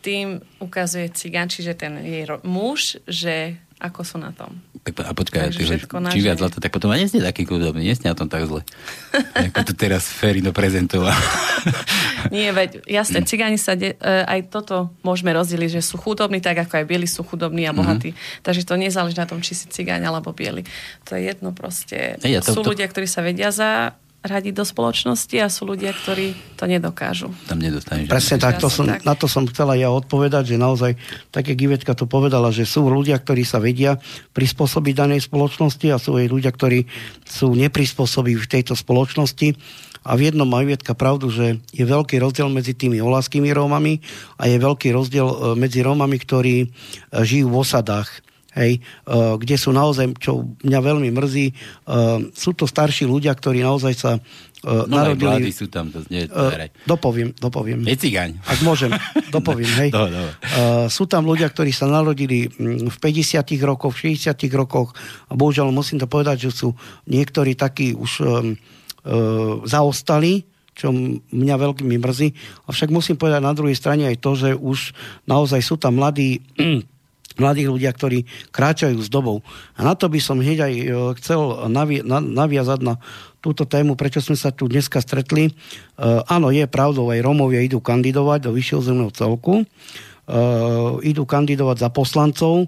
[0.00, 4.60] tým ukazuje cigán, čiže ten jej muž, že ako sú na tom.
[4.84, 8.12] Tak, a počkaj, Takže čím viac zlata, tak potom ani nie taký chudobný, nie na
[8.12, 8.60] tom tak zle.
[9.48, 11.16] ako to teraz Ferino prezentoval.
[12.34, 16.60] nie, veď jasne, cigáni sa, de, e, aj toto môžeme rozdeliť, že sú chudobní, tak
[16.60, 18.12] ako aj bieli sú chudobní a bohatí.
[18.12, 18.44] Mm-hmm.
[18.44, 20.68] Takže to nezáleží na tom, či si cigáň alebo bieli.
[21.08, 22.20] To je jedno proste.
[22.20, 22.76] Ja, to, sú to...
[22.76, 27.32] ľudia, ktorí sa vedia za radiť do spoločnosti a sú ľudia, ktorí to nedokážu.
[27.48, 28.12] Tam nedostaneš.
[28.12, 29.00] Presne tak, to som, tak.
[29.00, 30.92] na to som chcela ja odpovedať, že naozaj,
[31.32, 33.96] tak jak Ivetka to povedala, že sú ľudia, ktorí sa vedia
[34.36, 36.84] prispôsobiť danej spoločnosti a sú aj ľudia, ktorí
[37.24, 39.56] sú neprispôsobí v tejto spoločnosti.
[40.04, 44.00] A v jednom má Ivetka pravdu, že je veľký rozdiel medzi tými olaskými Rómami
[44.36, 46.66] a je veľký rozdiel e, medzi Rómami, ktorí e,
[47.20, 48.08] žijú v osadách
[48.58, 53.62] hej, uh, kde sú naozaj, čo mňa veľmi mrzí, uh, sú to starší ľudia, ktorí
[53.62, 55.54] naozaj sa uh, no, narodili...
[55.54, 57.86] sú tam, to nie, uh, dopoviem, dopoviem.
[57.86, 58.42] Je cigaň.
[58.42, 58.90] Ak môžem,
[59.30, 59.90] dopoviem, hej.
[59.94, 60.02] do.
[60.50, 64.92] Uh, sú tam ľudia, ktorí sa narodili v 50 rokoch, v 60 rokoch
[65.30, 66.68] a bohužiaľ musím to povedať, že sú
[67.06, 68.26] niektorí takí už um,
[69.06, 70.42] uh, zaostali,
[70.74, 70.90] čo
[71.30, 72.28] mňa veľmi mrzí.
[72.66, 74.96] Avšak musím povedať na druhej strane aj to, že už
[75.28, 76.42] naozaj sú tam mladí
[77.40, 79.40] mladých ľudia, ktorí kráčajú s dobou.
[79.74, 80.84] A na to by som hneď aj e,
[81.18, 81.40] chcel
[81.72, 83.00] navi- na- naviazať na
[83.40, 85.48] túto tému, prečo sme sa tu dneska stretli.
[85.48, 85.52] E,
[86.28, 89.64] áno, je pravdou, aj Romovia idú kandidovať do vyššieho zemného celku.
[89.64, 89.64] E,
[91.08, 92.54] idú kandidovať za poslancov.
[92.62, 92.66] E,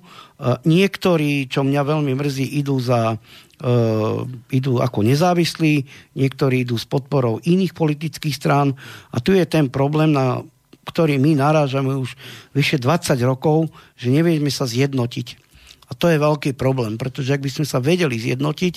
[0.64, 3.16] niektorí, čo mňa veľmi mrzí, idú za e,
[4.50, 5.86] idú ako nezávislí,
[6.18, 8.74] niektorí idú s podporou iných politických strán.
[9.14, 10.42] A tu je ten problém na
[10.82, 12.18] ktorý my narážame už
[12.52, 15.38] vyše 20 rokov, že nevieme sa zjednotiť.
[15.88, 18.74] A to je veľký problém, pretože ak by sme sa vedeli zjednotiť,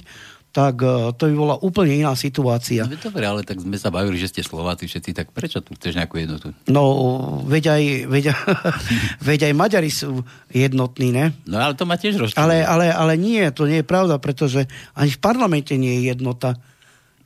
[0.56, 2.88] tak e, to by bola úplne iná situácia.
[2.88, 6.00] No dobre, ale tak sme sa bavili, že ste Slováci všetci, tak prečo tu chceš
[6.00, 6.56] nejakú jednotu?
[6.72, 6.84] No,
[7.44, 8.26] veď aj, veď,
[9.28, 11.36] veď aj Maďari sú jednotní, ne?
[11.44, 12.48] No ale to ma tiež rozčúva.
[12.48, 14.63] Ale, ale, ale nie, to nie je pravda, pretože
[14.96, 16.56] ani v parlamente nie je jednota.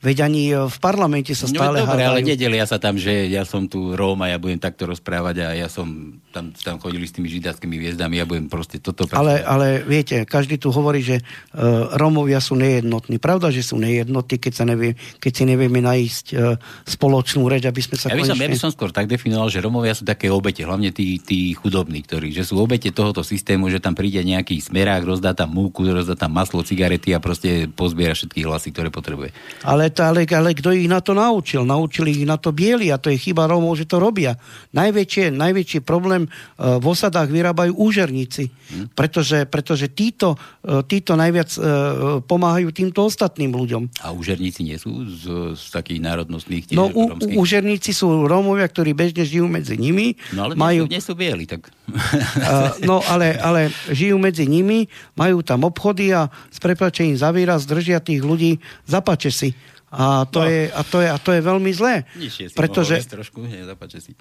[0.00, 3.28] Veď ani e, v parlamente sa no, stále no, dobre, ale nedelia sa tam, že
[3.28, 7.04] ja som tu Róm a ja budem takto rozprávať a ja som tam, tam chodili
[7.04, 9.04] s tými židáckými hviezdami, ja budem proste toto...
[9.12, 13.20] Ale, ale viete, každý tu hovorí, že uh, Rómovia sú nejednotní.
[13.20, 17.82] Pravda, že sú nejednotní, keď, sa nevie, keď si nevieme nájsť uh, spoločnú reč, aby
[17.82, 18.38] sme sa ja by, konečne...
[18.38, 21.52] som, ja by som skôr tak definoval, že Rómovia sú také obete, hlavne tí, tí
[21.52, 25.84] chudobní, ktorí, že sú obete tohoto systému, že tam príde nejaký smerák, rozdá tam múku,
[25.90, 29.34] rozdá tam maslo, cigarety a proste pozbiera všetky hlasy, ktoré potrebuje.
[29.66, 31.66] Ale ale, ale kto ich na to naučil?
[31.66, 34.38] Naučili ich na to bieli a to je chyba Rómov, že to robia.
[34.70, 38.94] Najväčšie, najväčší problém uh, v osadách vyrábajú úžerníci, hm.
[38.94, 41.64] pretože, pretože títo, uh, títo najviac uh,
[42.22, 44.04] pomáhajú týmto ostatným ľuďom.
[44.04, 48.92] A úžerníci nie sú z, z takých národnostných tiež No u, úžerníci sú Rómovia, ktorí
[48.92, 50.14] bežne žijú medzi nimi.
[50.36, 50.84] No ale majú...
[50.86, 51.72] nie, sú, bieli, tak...
[51.90, 57.64] uh, no ale, ale žijú medzi nimi, majú tam obchody a s preplačením za výraz
[57.64, 59.56] držia tých ľudí, zapače si.
[59.90, 60.46] A to, no.
[60.46, 62.06] je, a, to je, a to je veľmi zlé.
[62.14, 63.02] Nižšie si pretože...
[63.02, 64.14] mohol trošku, nie, zapáče si.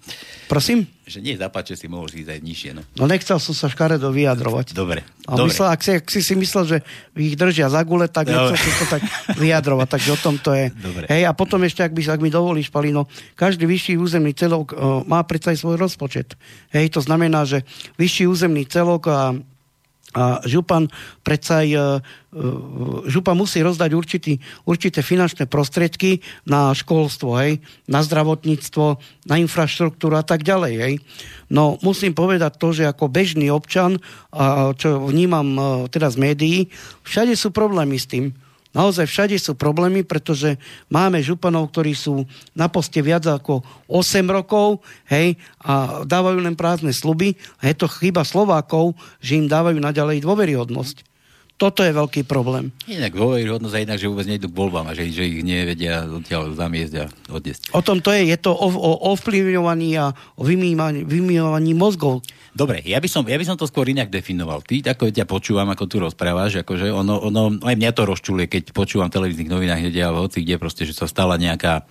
[0.49, 0.89] Prosím?
[1.05, 2.71] Že nie, zapáče si, mohol ísť aj nižšie.
[2.73, 2.82] No.
[2.97, 4.73] no nechcel som sa škaredo vyjadrovať.
[4.73, 5.05] Dobre.
[5.29, 5.53] A Dobre.
[5.53, 6.77] Myslel, ak, si, ak si si myslel, že
[7.13, 8.58] ich držia za gule, tak Dobre.
[8.58, 9.01] nechcel si to tak
[9.38, 9.88] vyjadrovať.
[9.93, 10.73] Takže o tom to je.
[10.73, 11.05] Dobre.
[11.05, 13.05] Hej, a potom ešte, ak, by, ak mi dovolíš, Palino,
[13.38, 16.34] každý vyšší územný celok uh, má predsa aj svoj rozpočet.
[16.73, 17.62] Hej, to znamená, že
[18.01, 19.38] vyšší územný celok a
[20.13, 20.89] a župan
[21.22, 21.84] predsa aj, e, e,
[23.06, 24.34] župa musí rozdať určitý,
[24.65, 28.86] určité finančné prostriedky na školstvo, hej, na zdravotníctvo,
[29.30, 30.74] na infraštruktúru a tak ďalej.
[30.82, 30.93] Hej.
[31.54, 34.02] No musím povedať to, že ako bežný občan,
[34.82, 35.62] čo vnímam e,
[35.93, 36.58] teda z médií,
[37.06, 38.34] všade sú problémy s tým.
[38.69, 40.53] Naozaj všade sú problémy, pretože
[40.93, 42.21] máme županov, ktorí sú
[42.53, 47.34] na poste viac ako 8 rokov, hej, a dávajú len prázdne sluby.
[47.58, 51.09] A je to chyba Slovákov, že im dávajú naďalej dôveryhodnosť.
[51.60, 52.72] Toto je veľký problém.
[52.88, 56.56] Inak dôveryhodnosť a inak, že vôbec nejdu k voľbám a že, že ich nevedia odtiaľ
[56.56, 57.76] zamiesť a odniesť.
[57.76, 58.32] O tom to je.
[58.32, 62.24] Je to o, o ovplyvňovaní a o vymývaní mozgov.
[62.56, 64.63] Dobre, ja by, som, ja by som to skôr inak definoval.
[64.63, 68.72] Ty, ako ťa počúvam, ako tu rozprávaš, akože ono, ono, aj mňa to rozčuluje, keď
[68.72, 71.84] počúvam v televíznych novinách, kde ale hoci kde proste, že sa stala nejaká,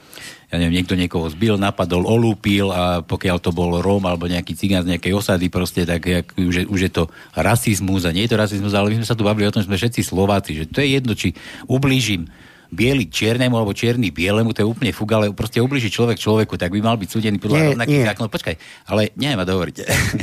[0.49, 4.81] ja neviem, niekto niekoho zbil, napadol, olúpil a pokiaľ to bol Róm alebo nejaký cigán
[4.81, 7.05] z nejakej osady proste, tak jak, už, je, už je to
[7.37, 9.69] rasizmus a nie je to rasizmus, ale my sme sa tu bavili o tom, že
[9.69, 11.37] sme všetci Slováci, že to je jedno, či
[11.69, 12.33] ublížim
[12.69, 16.69] biely čiernemu alebo čierny bielemu, to je úplne fug, ale proste ubliží človek človeku, tak
[16.69, 18.31] by mal byť súdený podľa nie, rovnakých zákonov.
[18.33, 18.55] Počkaj,
[18.93, 19.77] ale neviem ma dohovoriť.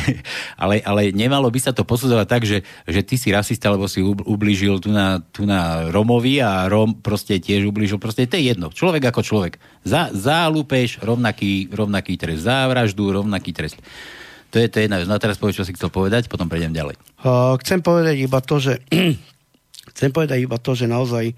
[0.64, 4.06] ale, ale nemalo by sa to posudzovať tak, že, že ty si rasista, lebo si
[4.06, 7.98] ublížil tu na, tu na Romovi a Rom proste tiež ublížil.
[7.98, 8.70] Proste to je jedno.
[8.70, 9.58] Človek ako človek.
[9.82, 12.46] Za, za lúpež rovnaký, rovnaký trest.
[12.46, 13.82] Za vraždu rovnaký trest.
[14.54, 15.10] To je to jedna vec.
[15.10, 16.96] No a teraz povedz, čo si chcel povedať, potom prejdem ďalej.
[17.26, 18.80] Uh, chcem povedať iba to, že
[19.92, 21.36] chcem povedať iba to, že naozaj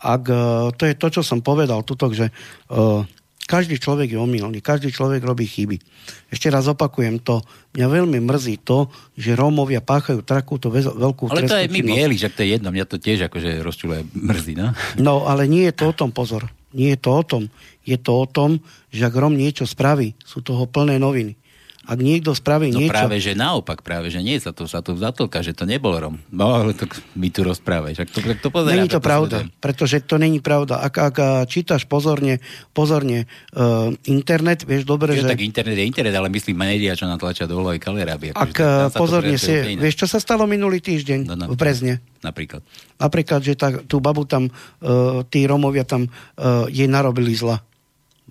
[0.00, 2.32] ak, uh, to je to, čo som povedal tuto, že
[2.72, 3.04] uh,
[3.50, 5.76] každý človek je omylný, každý človek robí chyby.
[6.30, 7.42] Ešte raz opakujem to,
[7.74, 8.86] mňa veľmi mrzí to,
[9.18, 12.86] že Rómovia páchajú takúto veľkú Ale to je my bieli, že to je jedno, mňa
[12.86, 14.70] to tiež akože rozčuluje mrzí, no?
[15.02, 16.46] No, ale nie je to o tom, pozor.
[16.70, 17.42] Nie je to o tom.
[17.82, 18.62] Je to o tom,
[18.94, 21.39] že ak Rom niečo spraví, sú toho plné noviny
[21.90, 22.94] ak niekto spraví no niečo...
[22.94, 26.22] práve, že naopak, práve, že nie sa to, sa to zatlka, že to nebol Rom.
[26.30, 26.86] No, ale to
[27.18, 28.06] mi tu rozprávaš.
[28.06, 30.78] Ak to, to pozerá, není to pravda, to pretože to není pravda.
[30.78, 31.16] Ak, ak
[31.50, 32.38] čítaš pozorne,
[32.70, 33.26] pozorne
[33.58, 35.34] uh, internet, vieš dobre, jo, že...
[35.34, 38.38] tak internet je internet, ale myslím médiá, čo natlačia dole aj Kalerábia.
[38.38, 39.50] Ak uh, pozorne si...
[39.74, 41.98] Vieš, čo sa stalo minulý týždeň no, no, v Brezne?
[42.22, 42.62] Napríklad.
[43.02, 47.58] Napríklad, že tá, tú babu tam, uh, tí Romovia tam uh, jej narobili zla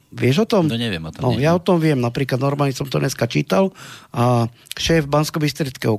[0.10, 0.66] Vieš o tom?
[0.66, 1.22] No neviem o tom.
[1.22, 2.02] No, ja o tom viem.
[2.02, 3.70] Napríklad normálne som to dneska čítal
[4.10, 5.38] a šéf bansko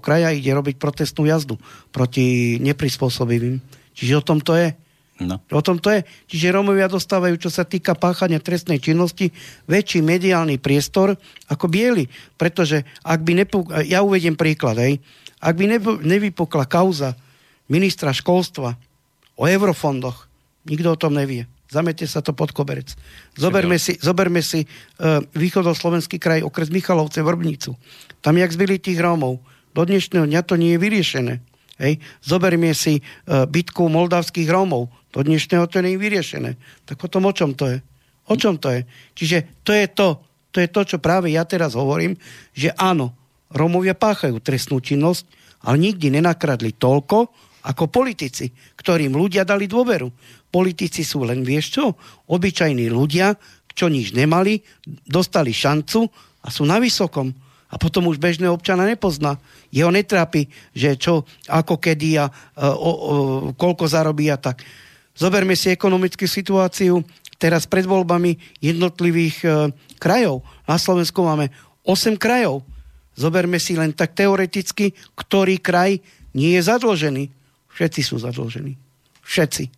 [0.03, 1.55] kraja ide robiť protestnú jazdu
[1.95, 3.63] proti neprispôsobivým.
[3.95, 4.75] Čiže o tom to je.
[5.21, 5.37] No.
[5.53, 6.01] O tom to je.
[6.33, 9.29] Čiže Romovia dostávajú, čo sa týka páchania trestnej činnosti,
[9.69, 11.15] väčší mediálny priestor
[11.47, 12.09] ako bieli.
[12.41, 13.69] Pretože ak by nepuk...
[13.85, 14.99] ja uvediem príklad, hej.
[15.39, 17.15] Ak by nevypukla kauza
[17.69, 18.81] ministra školstva
[19.37, 20.25] o eurofondoch,
[20.65, 21.45] nikto o tom nevie.
[21.71, 22.99] Zamete sa to pod koberec.
[23.39, 27.79] Zoberme si, zoberme si uh, východoslovenský kraj, okres Michalovce, Vrbnicu.
[28.19, 29.39] Tam, jak zbyli tých Rómov,
[29.71, 31.35] do dnešného dňa to nie je vyriešené.
[31.79, 32.03] Hej.
[32.27, 34.91] Zoberme si uh, bitku moldavských Rómov.
[35.15, 36.51] Do dnešného to nie je vyriešené.
[36.91, 37.79] Tak potom o čom to je?
[38.27, 38.83] O čom to je?
[39.15, 40.09] Čiže to je to,
[40.51, 42.19] to je to, čo práve ja teraz hovorím,
[42.51, 43.15] že áno,
[43.51, 45.27] Rómovia páchajú trestnú činnosť,
[45.67, 47.31] ale nikdy nenakradli toľko,
[47.67, 50.09] ako politici, ktorým ľudia dali dôveru.
[50.49, 51.85] Politici sú len, vieš čo,
[52.31, 53.37] obyčajní ľudia,
[53.71, 54.61] čo nič nemali,
[55.07, 56.09] dostali šancu
[56.43, 57.31] a sú na vysokom.
[57.71, 59.39] A potom už bežné občana nepozná.
[59.71, 62.27] Jeho netrápi, že čo, ako kedy a
[62.59, 62.93] o, o,
[63.55, 64.67] koľko zarobí a tak.
[65.15, 66.99] Zoberme si ekonomickú situáciu
[67.41, 69.49] teraz pred voľbami jednotlivých e,
[69.97, 70.45] krajov.
[70.67, 71.49] Na Slovensku máme
[71.89, 72.67] 8 krajov.
[73.15, 76.03] Zoberme si len tak teoreticky, ktorý kraj
[76.37, 77.40] nie je zadlžený.
[77.81, 78.77] Všetci sú zadlžení.
[79.25, 79.73] Všetci.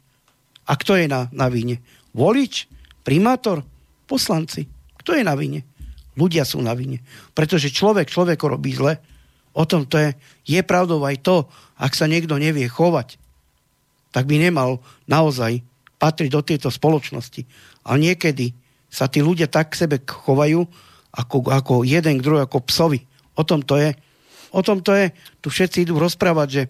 [0.66, 1.78] A kto je na, na vine?
[2.10, 2.66] Volič?
[3.06, 3.62] Primátor?
[4.10, 4.66] Poslanci?
[4.98, 5.62] Kto je na vine?
[6.18, 6.98] Ľudia sú na vine.
[7.30, 8.98] Pretože človek človeko robí zle.
[9.54, 10.18] O tom to je.
[10.42, 11.46] Je pravdou aj to,
[11.78, 13.22] ak sa niekto nevie chovať,
[14.10, 15.62] tak by nemal naozaj
[16.02, 17.46] patriť do tejto spoločnosti.
[17.86, 18.50] Ale niekedy
[18.90, 20.66] sa tí ľudia tak k sebe chovajú,
[21.14, 23.06] ako, ako jeden k druhý, ako psovi.
[23.38, 23.94] O tom to je.
[24.50, 25.14] O tom to je.
[25.38, 26.62] Tu všetci idú rozprávať, že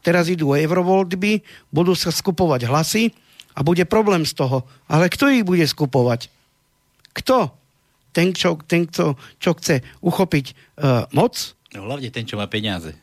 [0.00, 3.12] teraz idú eurovoľby, budú sa skupovať hlasy,
[3.54, 4.62] a bude problém z toho.
[4.86, 6.30] Ale kto ich bude skupovať?
[7.12, 7.50] Kto?
[8.10, 10.46] Ten, čo, ten, čo, čo chce uchopiť
[10.80, 11.54] uh, moc?
[11.74, 12.94] No, hlavne ten, čo má peniaze.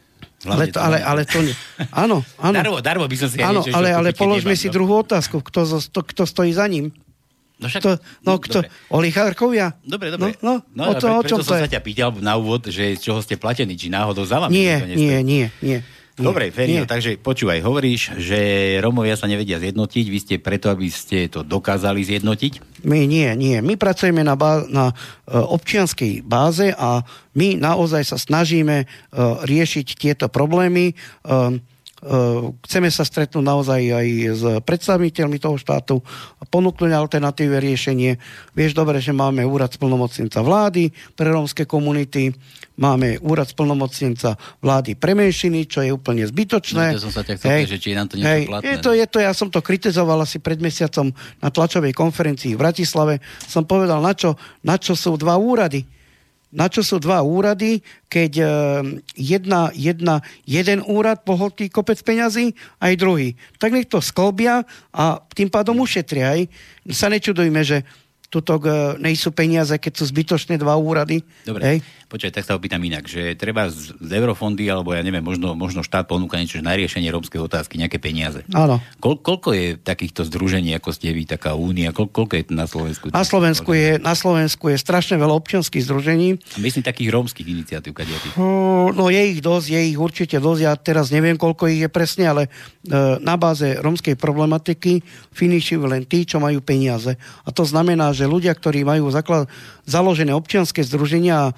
[0.43, 1.55] ale to, ale, ale to nie.
[1.95, 2.55] Áno, áno.
[2.55, 4.73] Darmo, darmo by som si áno, niečo, ale, ale položme nemám, si no.
[4.75, 5.39] druhú otázku.
[5.39, 6.91] Kto, to, kto stojí za ním?
[7.57, 8.57] No však, to, no, kto,
[8.93, 9.73] oligarchovia?
[9.81, 10.37] Dobre, dobre.
[10.45, 12.69] No, no, no o, to, pre, o čom som to sa ťa pýtal na úvod,
[12.69, 14.53] že z čoho ste platení, či náhodou za vami.
[14.53, 15.79] Nie, nie, nie, nie.
[16.17, 18.39] Dobre, Ferio, takže počúvaj, hovoríš, že
[18.81, 22.81] Romovia sa nevedia zjednotiť, vy ste preto, aby ste to dokázali zjednotiť?
[22.89, 23.61] My nie, nie.
[23.61, 27.05] My pracujeme na, bá- na uh, občianskej báze a
[27.37, 30.97] my naozaj sa snažíme uh, riešiť tieto problémy.
[31.21, 31.61] Uh,
[32.65, 36.05] chceme sa stretnúť naozaj aj s predstaviteľmi toho štátu
[36.53, 38.21] ponúknuť alternatíve riešenie.
[38.53, 42.29] Vieš dobre, že máme úrad splnomocnenca vlády pre rómske komunity,
[42.77, 46.95] máme úrad splnomocnenca vlády pre menšiny, čo je úplne zbytočné.
[46.95, 48.69] No, som sa ťa chcel hej, že či nám to hej, platné.
[48.69, 51.09] Je to, je to, ja som to kritizoval asi pred mesiacom
[51.41, 53.19] na tlačovej konferencii v Bratislave.
[53.49, 55.97] Som povedal, na čo, na čo sú dva úrady
[56.47, 58.47] na čo sú dva úrady, keď uh,
[59.19, 63.35] jedna, jedna, jeden úrad pohltí kopec peňazí, aj druhý.
[63.59, 64.63] Tak nech to sklbia
[64.95, 66.39] a tým pádom ušetria.
[66.39, 66.41] Aj.
[66.87, 67.83] Sa nečudujme, že
[68.31, 71.19] tuto uh, nejsú peniaze, keď sú zbytočné dva úrady.
[71.43, 71.77] Dobre, hej?
[72.07, 75.83] Počkaj, tak sa opýtam inak, že treba z, z eurofondy, alebo ja neviem, možno, možno
[75.83, 78.47] štát ponúka niečo na riešenie rómskej otázky, nejaké peniaze.
[78.55, 78.79] Áno.
[79.03, 83.11] Kol, koľko je takýchto združení, ako ste vy, taká únia, kol, koľko je na Slovensku?
[83.11, 86.39] Na Slovensku je, na Slovensku je strašne veľa občianských združení.
[86.55, 88.39] A myslím takých rómskych iniciatív, kadiatých.
[88.95, 92.31] No je ich dosť, je ich určite dosť, ja teraz neviem, koľko ich je presne,
[92.31, 92.49] ale e,
[93.19, 95.03] na báze rómskej problematiky
[95.35, 97.19] finišujú len tí, čo majú peniaze.
[97.43, 99.51] A to znamená, že ľudia, ktorí majú zaklad,
[99.83, 101.51] založené občianske združenia,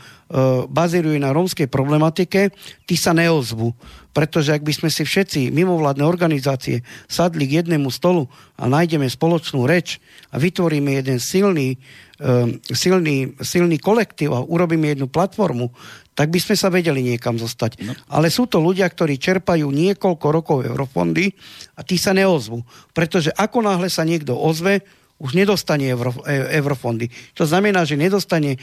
[0.69, 2.53] bazírujú na rómskej problematike,
[2.85, 3.73] tí sa neozvu.
[4.13, 9.65] Pretože ak by sme si všetci mimovládne organizácie sadli k jednému stolu a nájdeme spoločnú
[9.69, 10.01] reč
[10.33, 11.77] a vytvoríme jeden silný,
[12.21, 15.73] e, silný, silný kolektív a urobíme jednu platformu,
[16.17, 17.71] tak by sme sa vedeli niekam zostať.
[17.85, 17.93] No.
[18.11, 21.31] Ale sú to ľudia, ktorí čerpajú niekoľko rokov eurofondy
[21.77, 22.65] a tí sa neozvu.
[22.93, 24.83] Pretože ako náhle sa niekto ozve,
[25.19, 27.11] už nedostane euro, e, eurofondy.
[27.35, 28.57] To znamená, že nedostane e,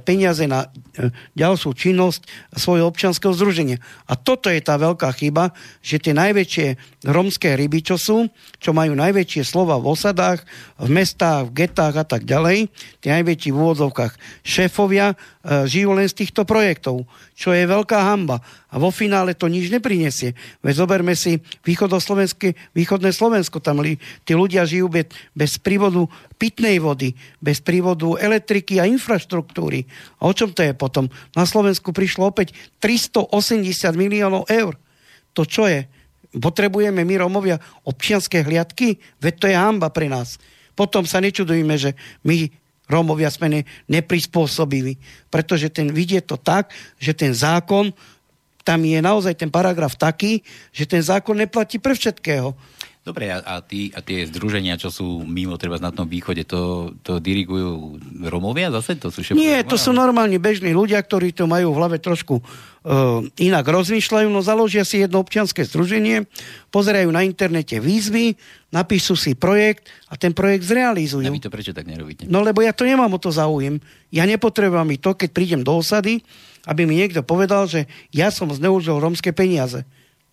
[0.00, 2.24] peniaze na e, ďalšiu činnosť
[2.56, 3.76] svojho občanského združenia.
[4.08, 5.52] A toto je tá veľká chyba,
[5.84, 6.66] že tie najväčšie
[7.04, 10.40] romské ryby, čo sú, čo majú najväčšie slova v osadách,
[10.80, 12.72] v mestách, v getách a tak ďalej,
[13.04, 15.12] tie najväčší v úvodzovkách šéfovia,
[15.68, 17.08] žijú len z týchto projektov,
[17.40, 18.44] čo je veľká hamba.
[18.68, 20.36] A vo finále to nič neprinesie.
[20.60, 21.40] Veď zoberme si
[22.76, 23.96] východné Slovensko, tam li,
[24.28, 26.04] tí ľudia žijú bez, bez prívodu
[26.36, 29.88] pitnej vody, bez prívodu elektriky a infraštruktúry.
[30.20, 31.08] A o čom to je potom?
[31.32, 32.52] Na Slovensku prišlo opäť
[32.84, 33.32] 380
[33.96, 34.76] miliónov eur.
[35.32, 35.88] To čo je?
[36.36, 37.56] Potrebujeme my Romovia
[37.88, 39.00] občianské hliadky?
[39.16, 40.36] Veď to je hamba pre nás.
[40.76, 42.52] Potom sa nečudujeme, že my
[42.90, 44.98] Rómovia sme ne, neprispôsobili.
[45.30, 47.94] Pretože ten vidie to tak, že ten zákon,
[48.66, 50.42] tam je naozaj ten paragraf taký,
[50.74, 52.52] že ten zákon neplatí pre všetkého.
[53.10, 56.94] Dobre, a, a, tí, a tie združenia, čo sú mimo treba na tom východe, to,
[57.02, 57.98] to dirigujú
[58.30, 58.94] Romovia zase?
[59.02, 63.20] To sú Nie, to sú normálni bežní ľudia, ktorí to majú v hlave trošku uh,
[63.34, 66.30] inak rozmýšľajú, no založia si jedno občianske združenie,
[66.70, 68.38] pozerajú na internete výzvy,
[68.70, 71.26] napíšu si projekt a ten projekt zrealizujú.
[71.26, 72.30] A vy to prečo tak nerobíte?
[72.30, 73.82] No lebo ja to nemám o to záujem.
[74.14, 76.22] Ja nepotrebujem mi to, keď prídem do osady,
[76.70, 79.82] aby mi niekto povedal, že ja som zneužil rómske peniaze.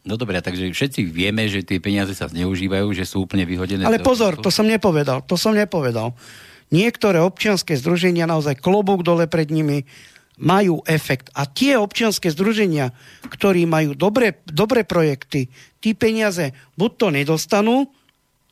[0.06, 3.84] No dobré, takže všetci vieme, že tie peniaze sa zneužívajú, že sú úplne vyhodené.
[3.84, 6.16] Ale pozor, to som nepovedal, to som nepovedal.
[6.72, 9.84] Niektoré občianské združenia, naozaj klobúk dole pred nimi,
[10.38, 11.34] majú efekt.
[11.34, 12.94] A tie občianské združenia,
[13.26, 15.50] ktorí majú dobré, dobré projekty,
[15.82, 17.90] tí peniaze buď to nedostanú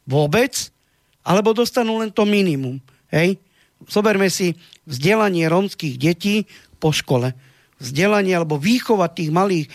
[0.10, 0.74] vôbec,
[1.22, 2.82] alebo dostanú len to minimum.
[3.14, 3.38] Hej?
[3.86, 4.58] Zoberme si
[4.90, 6.50] vzdelanie rómskych detí
[6.82, 7.38] po škole
[7.86, 9.72] vzdelanie alebo výchova tých malých e,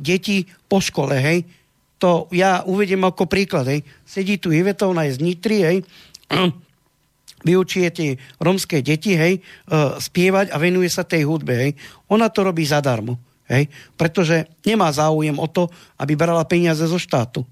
[0.00, 1.44] detí po škole, hej.
[2.00, 3.84] To ja uvediem ako príklad, hej.
[4.02, 5.78] Sedí tu Ivetovna je z Nitry, hej.
[7.48, 9.40] Vyučuje tie romské deti, hej, e,
[10.00, 11.72] spievať a venuje sa tej hudbe, hej.
[12.08, 13.20] Ona to robí zadarmo,
[13.52, 13.68] hej.
[13.94, 15.68] Pretože nemá záujem o to,
[16.00, 17.44] aby brala peniaze zo štátu.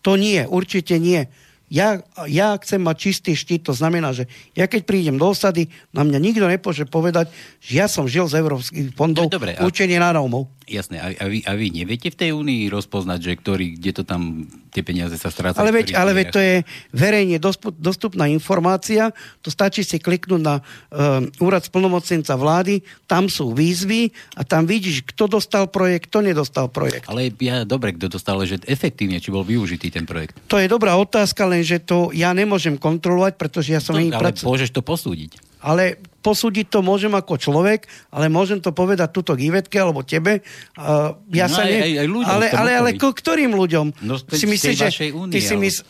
[0.00, 1.28] To nie, určite nie
[1.70, 4.26] ja, ja chcem mať čistý štít, to znamená, že
[4.58, 7.30] ja keď prídem do osady, na mňa nikto nepôže povedať,
[7.62, 10.50] že ja som žil z európskych fondov no, dobre, učenie na Rómov.
[10.70, 14.02] Jasné, a, a, vy, a vy neviete v tej únii rozpoznať, že ktorý, kde to
[14.06, 15.66] tam tie peniaze sa strácajú?
[15.66, 16.56] Ale veď, ale veď to je
[16.94, 17.42] verejne
[17.74, 19.10] dostupná informácia,
[19.42, 25.10] to stačí si kliknúť na uh, úrad splnomocnenca vlády, tam sú výzvy a tam vidíš,
[25.10, 27.10] kto dostal projekt, kto nedostal projekt.
[27.10, 30.38] Ale ja, dobre, kto dostal, že efektívne, či bol využitý ten projekt.
[30.46, 33.96] To je dobrá otázka, len že to ja nemôžem kontrolovať, pretože ja som...
[33.96, 34.40] No, ale prac...
[34.42, 35.38] môžeš to posúdiť.
[35.60, 40.40] Ale posúdiť to môžem ako človek, ale môžem to povedať túto Givetke alebo tebe.
[40.76, 41.80] Uh, ja no sa aj, ne...
[41.80, 43.86] aj, aj ľuďom, ale, ale, ale k ktorým ľuďom?
[44.04, 45.12] No, si myslíš, že...
[45.12, 45.84] Únie, ty si mysl...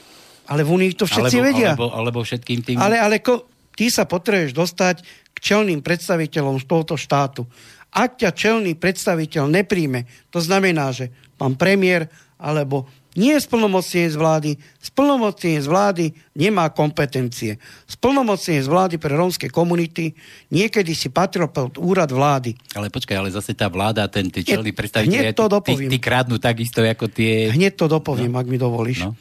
[0.50, 1.70] Ale v Unii to všetci alebo, vedia.
[1.78, 2.76] Alebo, alebo všetkým tým...
[2.82, 3.46] Ale, ale ko...
[3.78, 4.96] ty sa potrebuješ dostať
[5.30, 7.46] k čelným predstaviteľom z tohoto štátu.
[7.94, 14.50] Ak ťa čelný predstaviteľ nepríjme, to znamená, že pán premiér alebo nie splnomocnenie z vlády.
[14.78, 16.04] Splnomocnenie z vlády
[16.38, 17.58] nemá kompetencie.
[17.90, 20.14] Splnomocnenie z vlády pre rómske komunity
[20.54, 22.54] niekedy si patril pod úrad vlády.
[22.78, 25.90] Ale počkaj, ale zase tá vláda, ten tí čelní predstaviteľi, to dopoviem.
[25.90, 27.50] Tí, tí krádnu takisto ako tie...
[27.50, 28.38] Hneď to dopoviem, no.
[28.38, 29.06] ak mi dovolíš.
[29.06, 29.18] No.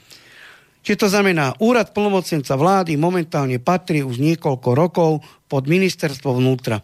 [0.85, 5.11] Čiže to znamená, úrad plnomocnenca vlády momentálne patrí už niekoľko rokov
[5.51, 6.81] pod ministerstvo vnútra.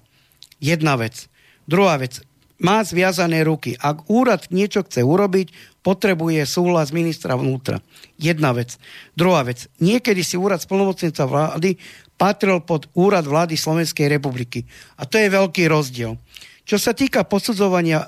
[0.60, 1.32] Jedna vec.
[1.66, 2.22] Druhá vec
[2.60, 3.76] má zviazané ruky.
[3.76, 7.84] Ak úrad niečo chce urobiť, potrebuje súhlas ministra vnútra.
[8.16, 8.80] Jedna vec.
[9.14, 9.68] Druhá vec.
[9.84, 11.78] Niekedy si úrad splnomocnenca vlády
[12.16, 14.64] patril pod úrad vlády Slovenskej republiky.
[14.96, 16.16] A to je veľký rozdiel.
[16.66, 18.08] Čo sa týka posudzovania e,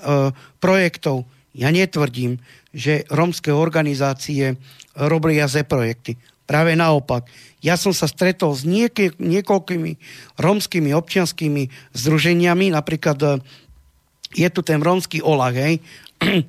[0.57, 2.41] projektov, ja netvrdím,
[2.73, 4.57] že rómske organizácie
[4.97, 6.17] robia ze projekty.
[6.47, 7.27] Práve naopak.
[7.59, 9.91] Ja som sa stretol s niek- niekoľkými
[10.39, 13.43] rómskymi občianskými združeniami, napríklad
[14.35, 15.79] je tu ten rómsky olach, hej,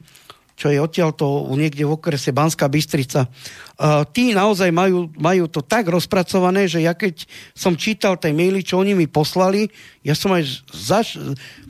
[0.59, 3.31] čo je odtiaľto niekde v okrese Banská Bystrica.
[3.79, 8.67] Uh, tí naozaj majú, majú to tak rozpracované, že ja keď som čítal tie maily,
[8.67, 9.71] čo oni mi poslali,
[10.03, 10.43] ja som aj
[10.75, 11.23] zaš-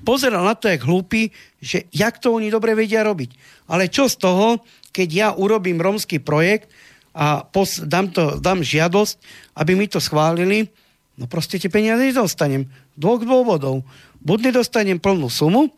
[0.09, 3.37] pozeral na to, jak hlúpy, že jak to oni dobre vedia robiť.
[3.69, 6.73] Ale čo z toho, keď ja urobím rómsky projekt
[7.13, 9.21] a pos- dám, to, dám žiadosť,
[9.61, 10.73] aby mi to schválili,
[11.21, 12.65] no proste tie peniaze nedostanem.
[12.97, 13.85] Dvoch dôvodov.
[14.25, 15.69] Buď nedostanem plnú sumu,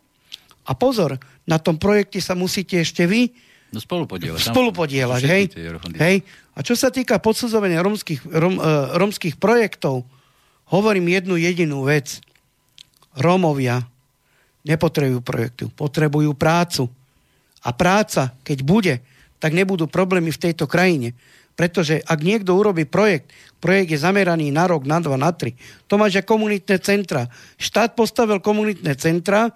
[0.65, 3.33] a pozor, na tom projekte sa musíte ešte vy
[3.71, 4.51] No spolupodielať.
[4.51, 5.43] Spolupodielať, hej.
[5.95, 6.17] hej.
[6.51, 10.03] A čo sa týka podsudzovania romských, rom, uh, romských projektov,
[10.67, 12.19] hovorím jednu jedinú vec.
[13.15, 13.79] Rómovia
[14.67, 16.91] nepotrebujú projektu, potrebujú prácu.
[17.63, 18.95] A práca, keď bude,
[19.39, 21.15] tak nebudú problémy v tejto krajine.
[21.55, 23.31] Pretože ak niekto urobí projekt,
[23.63, 25.55] projekt je zameraný na rok, na dva, na tri.
[25.87, 27.31] To máš komunitné centra.
[27.55, 29.51] Štát postavil komunitné centra,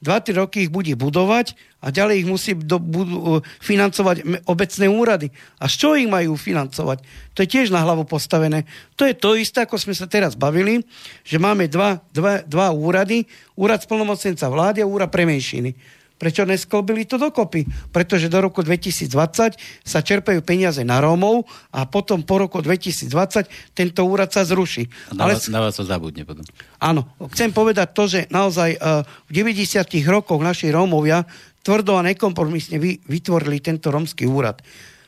[0.00, 1.52] 2-3 roky ich bude budovať
[1.84, 5.28] a ďalej ich musí do, budu, financovať obecné úrady.
[5.60, 7.04] A z čoho ich majú financovať?
[7.36, 8.64] To je tiež na hlavu postavené.
[8.96, 10.80] To je to isté, ako sme sa teraz bavili,
[11.20, 13.28] že máme dva, dva, dva úrady,
[13.60, 15.76] úrad splnomocenca vlády a úrad pre menšiny.
[16.20, 17.64] Prečo nesklobili to dokopy?
[17.88, 24.04] Pretože do roku 2020 sa čerpajú peniaze na Rómov a potom po roku 2020 tento
[24.04, 24.84] úrad sa zruší.
[25.08, 25.40] A na, Ale...
[25.40, 26.44] vás, na vás sa zabudne potom.
[26.76, 27.08] Áno.
[27.32, 29.00] Chcem povedať to, že naozaj uh,
[29.32, 29.80] v 90
[30.12, 31.24] rokoch naši Rómovia
[31.64, 34.60] tvrdo a nekompromisne vy, vytvorili tento rómsky úrad.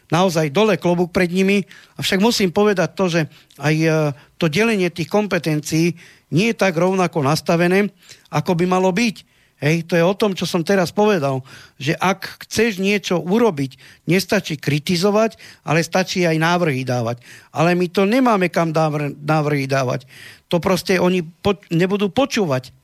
[0.08, 1.60] Naozaj dole klobúk pred nimi.
[2.00, 3.20] Avšak musím povedať to, že
[3.60, 3.92] aj uh,
[4.40, 5.92] to delenie tých kompetencií
[6.32, 7.92] nie je tak rovnako nastavené,
[8.32, 9.31] ako by malo byť.
[9.62, 11.46] Hej, to je o tom, čo som teraz povedal,
[11.78, 13.78] že ak chceš niečo urobiť,
[14.10, 17.22] nestačí kritizovať, ale stačí aj návrhy dávať.
[17.54, 18.74] Ale my to nemáme kam
[19.22, 20.10] návrhy dávať.
[20.50, 22.74] To proste oni po, nebudú počúvať.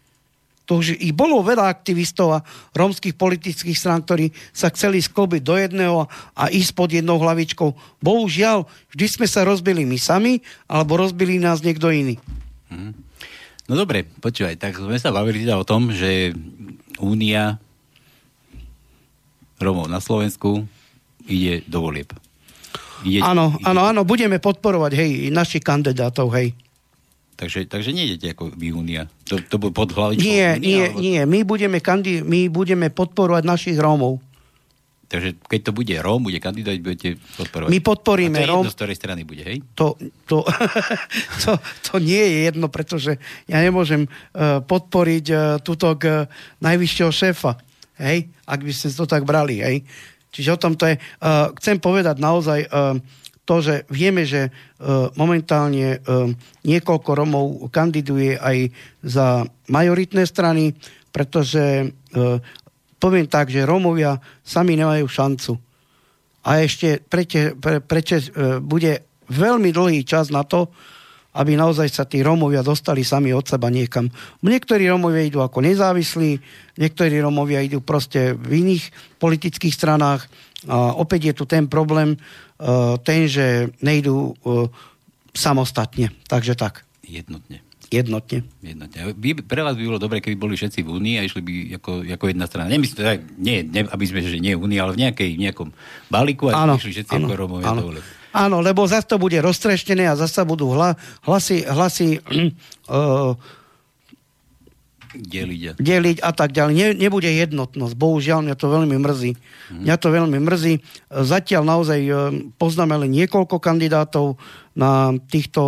[0.70, 2.44] To už i bolo veľa aktivistov a
[2.78, 6.06] rómskych politických strán, ktorí sa chceli sklobiť do jedného
[6.38, 7.74] a ísť pod jednou hlavičkou.
[7.98, 12.22] Bohužiaľ, vždy sme sa rozbili my sami, alebo rozbili nás niekto iný.
[12.70, 13.07] Mm.
[13.68, 16.32] No dobre, počúvaj, tak sme sa bavili teda o tom, že
[16.96, 17.60] Únia
[19.60, 20.64] Romov na Slovensku
[21.28, 22.08] ide do volieb.
[23.04, 23.68] Ide, áno, ide...
[23.68, 26.56] áno, áno, budeme podporovať, hej, našich kandidátov, hej.
[27.38, 29.06] Takže, takže nejdete ako vy Únia.
[29.30, 30.98] To, to bude pod hlavičkou Nie, Únia, nie, alebo...
[30.98, 31.20] nie.
[31.22, 34.18] My budeme, kandi- my budeme podporovať našich Rómov.
[35.08, 37.72] Takže keď to bude Róm, bude kandidát, budete podporovať.
[37.72, 38.68] My podporíme Róm.
[38.68, 39.64] z ktorej strany bude, hej?
[39.72, 39.96] To,
[40.28, 40.44] to,
[41.42, 41.56] to,
[41.88, 43.16] to nie je jedno, pretože
[43.48, 46.28] ja nemôžem uh, podporiť uh, túto uh,
[46.60, 47.56] najvyššieho šéfa,
[48.04, 48.28] hej?
[48.44, 49.80] Ak by ste to tak brali, hej?
[50.28, 51.00] Čiže o tom to je.
[51.24, 53.00] Uh, chcem povedať naozaj uh,
[53.48, 54.52] to, že vieme, že
[55.16, 56.04] momentálne
[56.68, 58.68] niekoľko Romov kandiduje aj
[59.00, 60.76] za majoritné strany,
[61.16, 61.96] pretože
[62.98, 65.52] poviem tak, že Rómovia sami nemajú šancu.
[66.46, 68.26] A ešte preče, pre, preče, e,
[68.62, 70.70] bude veľmi dlhý čas na to,
[71.38, 74.10] aby naozaj sa tí Rómovia dostali sami od seba niekam.
[74.42, 76.40] Niektorí Rómovia idú ako nezávislí,
[76.80, 78.90] niektorí Rómovia idú proste v iných
[79.22, 80.26] politických stranách.
[80.66, 82.18] A opäť je tu ten problém, e,
[83.06, 84.32] ten, že nejdú e,
[85.36, 86.10] samostatne.
[86.26, 86.82] Takže tak.
[87.06, 87.67] Jednotne.
[87.88, 88.44] Jednotne.
[88.60, 89.16] Jednotne.
[89.48, 92.24] Pre vás by bolo dobre, keby boli všetci v Únii a išli by ako, ako
[92.28, 92.68] jedna strana.
[92.68, 95.72] Nemyslím, nie, ne, aby sme, že nie Únia, ale v nejakej, nejakom
[96.12, 97.82] balíku a áno, išli všetci áno, ako Romovia áno.
[98.28, 103.32] Áno, lebo zase to bude roztreštené a zase budú hla, hlasy, hlasy uh,
[105.18, 105.82] deliť.
[105.82, 106.72] deliť a tak ďalej.
[106.78, 107.94] Ne, nebude jednotnosť.
[107.98, 109.32] Bohužiaľ, mňa to veľmi mrzí.
[109.34, 109.82] Mm.
[109.84, 110.74] Mňa to veľmi mrzí.
[111.10, 114.38] Zatiaľ naozaj uh, poznáme len niekoľko kandidátov
[114.78, 115.58] na týchto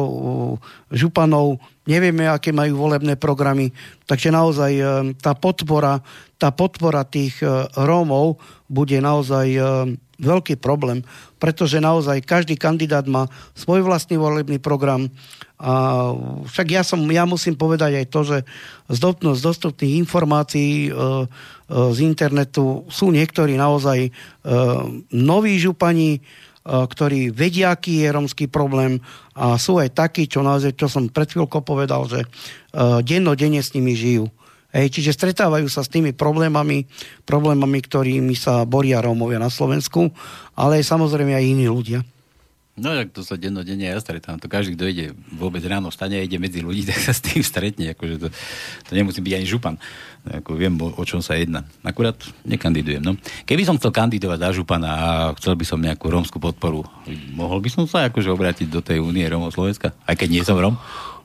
[0.95, 1.59] županov
[1.91, 3.75] nevieme, aké majú volebné programy.
[4.07, 4.83] Takže naozaj e,
[5.19, 5.99] tá podpora,
[6.39, 8.39] tá podpora tých e, Rómov
[8.71, 9.61] bude naozaj e,
[10.23, 11.03] veľký problém,
[11.43, 13.27] pretože naozaj každý kandidát má
[13.59, 15.11] svoj vlastný volebný program.
[15.61, 15.73] A
[16.49, 18.39] však ja, som, ja musím povedať aj to, že
[18.89, 20.97] z dostupných informácií e, e,
[21.69, 24.11] z internetu sú niektorí naozaj e,
[25.13, 26.25] noví župani,
[26.61, 29.01] ktorí vedia, aký je romský problém
[29.33, 32.29] a sú aj takí, čo, naozaj, čo som pred chvíľkou povedal, že
[33.01, 34.29] dennodenne s nimi žijú.
[34.69, 36.85] Hej, čiže stretávajú sa s tými problémami,
[37.25, 40.13] problémami, ktorými sa boria Rómovia na Slovensku,
[40.53, 42.05] ale samozrejme aj iní ľudia.
[42.81, 44.41] No tak to sa dennodenne ja stretám.
[44.41, 45.07] To každý, kto ide
[45.37, 47.93] vôbec ráno stane a ide medzi ľudí, tak sa s tým stretne.
[47.93, 48.27] Akože to,
[48.89, 49.77] to nemusí byť ani župan.
[50.25, 51.69] Ako viem, o, čom sa jedná.
[51.85, 52.17] Akurát
[52.49, 53.05] nekandidujem.
[53.05, 53.21] No.
[53.45, 56.89] Keby som chcel kandidovať za župana a chcel by som nejakú rómskú podporu,
[57.37, 59.93] mohol by som sa akože obrátiť do tej únie Rómov Slovenska?
[60.09, 60.81] Aj keď nie som Róm?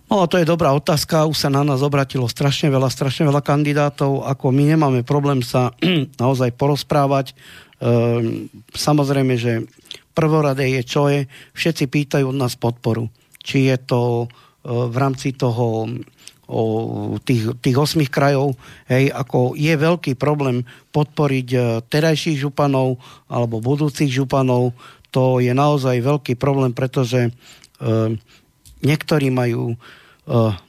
[0.05, 4.21] No to je dobrá otázka, už sa na nás obratilo strašne veľa, strašne veľa kandidátov,
[4.21, 5.73] ako my nemáme problém sa
[6.21, 7.33] naozaj porozprávať.
[7.81, 9.65] Ehm, samozrejme, že
[10.15, 13.11] prvoradé je, čo je, všetci pýtajú od nás podporu.
[13.43, 14.27] Či je to e,
[14.65, 15.91] v rámci toho
[16.45, 16.61] o
[17.25, 18.53] tých, tých osmých krajov,
[18.85, 20.61] hej, ako je veľký problém
[20.93, 21.59] podporiť e,
[21.89, 24.77] terajších županov alebo budúcich županov,
[25.09, 27.31] to je naozaj veľký problém, pretože e,
[28.85, 29.75] niektorí majú e,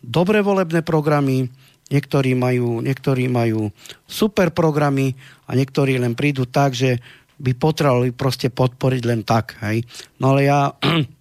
[0.01, 1.53] dobré volebné programy,
[1.93, 3.69] niektorí majú, niektorí majú
[4.09, 5.13] super programy
[5.45, 7.05] a niektorí len prídu tak, že
[7.37, 9.61] by potrebovali proste podporiť len tak.
[9.65, 9.85] Hej.
[10.21, 10.73] No ale ja,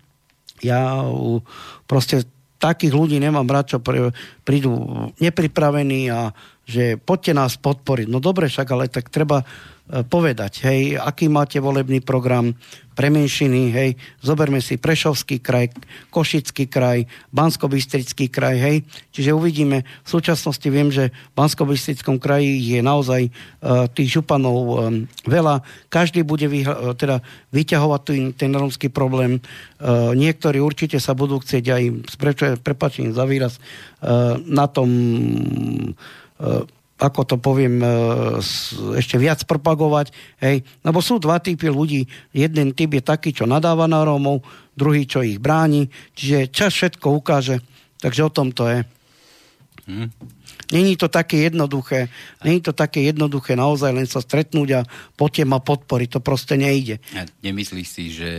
[0.70, 1.04] ja
[1.86, 2.24] proste
[2.60, 3.84] takých ľudí nemám rád, čo
[4.48, 4.72] prídu
[5.20, 6.32] nepripravení a
[6.66, 8.08] že poďte nás podporiť.
[8.10, 9.46] No dobre, však ale tak treba
[9.86, 12.58] povedať, hej, aký máte volebný program
[12.98, 15.70] pre menšiny, hej, zoberme si Prešovský kraj,
[16.10, 17.70] Košický kraj, bansko
[18.34, 18.78] kraj, hej,
[19.14, 21.70] čiže uvidíme, v súčasnosti viem, že v bansko
[22.18, 24.76] kraji je naozaj uh, tých županov um,
[25.28, 25.62] veľa,
[25.94, 27.22] každý bude vyhla, teda
[27.54, 31.84] vyťahovať ten, ten romský problém, uh, niektorí určite sa budú chcieť aj,
[32.64, 33.62] prepačím za výraz,
[34.02, 34.90] uh, na tom
[36.36, 37.88] E, ako to poviem, e,
[38.96, 40.16] ešte viac propagovať.
[40.40, 40.64] Hej.
[40.80, 42.08] Lebo sú dva typy ľudí.
[42.32, 45.92] Jeden typ je taký, čo nadáva na Rómov, druhý, čo ich bráni.
[46.16, 47.60] Čiže čas všetko ukáže.
[48.00, 48.80] Takže o tom to je.
[49.86, 50.10] Hmm.
[50.72, 52.10] Není to také jednoduché.
[52.42, 54.82] Není to také jednoduché naozaj len sa stretnúť a
[55.14, 56.18] poďte ma podporiť.
[56.18, 56.98] To proste nejde.
[57.14, 58.30] A nemyslíš si, že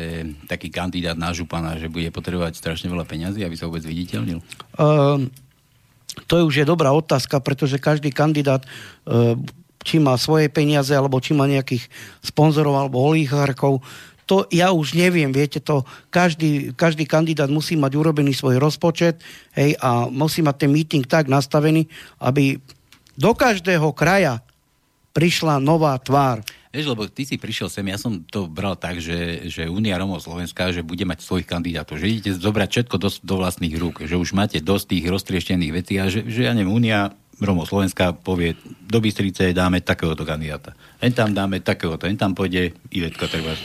[0.50, 4.42] taký kandidát na župana, že bude potrebovať strašne veľa peňazí, aby sa vôbec viditeľnil?
[4.74, 5.30] Uh,
[6.26, 8.68] to už je dobrá otázka, pretože každý kandidát e,
[9.84, 11.86] či má svoje peniaze, alebo či má nejakých
[12.24, 13.84] sponzorov alebo oligarchov,
[14.26, 19.22] to ja už neviem, viete to, každý, každý kandidát musí mať urobený svoj rozpočet
[19.54, 21.86] hej, a musí mať ten meeting tak nastavený,
[22.18, 22.58] aby
[23.14, 24.42] do každého kraja
[25.14, 26.42] prišla nová tvár.
[26.76, 30.20] Vieš, lebo ty si prišiel sem, ja som to bral tak, že, že Únia Romov
[30.20, 34.20] Slovenska, že bude mať svojich kandidátov, že idete zobrať všetko do, do vlastných rúk, že
[34.20, 38.60] už máte dosť tých roztrieštených vecí a že, že ja neviem, Únia Romov Slovenska povie,
[38.84, 40.76] do Bystrice dáme takéhoto kandidáta.
[41.00, 43.56] Len tam dáme takéhoto, len tam pôjde Ivetka treba.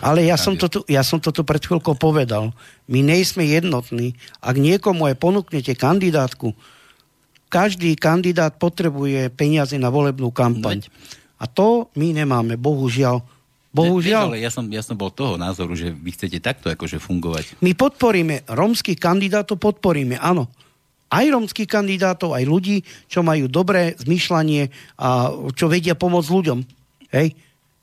[0.00, 2.56] Ale ja som, to tu, ja som to tu pred chvíľkou povedal.
[2.88, 4.16] My nejsme jednotní.
[4.40, 6.56] Ak niekomu aj ponúknete kandidátku,
[7.52, 10.80] každý kandidát potrebuje peniaze na volebnú kampaň.
[10.80, 10.88] Veď
[11.44, 13.20] a to my nemáme, bohužiaľ.
[13.76, 14.32] Bohužiaľ.
[14.32, 17.60] Ne, ale ja som, ja som bol toho názoru, že vy chcete takto akože fungovať.
[17.60, 20.48] My podporíme, romských kandidátov podporíme, áno.
[21.12, 22.80] Aj romských kandidátov, aj ľudí,
[23.10, 26.58] čo majú dobré zmyšľanie a čo vedia pomôcť ľuďom.
[27.12, 27.36] Hej.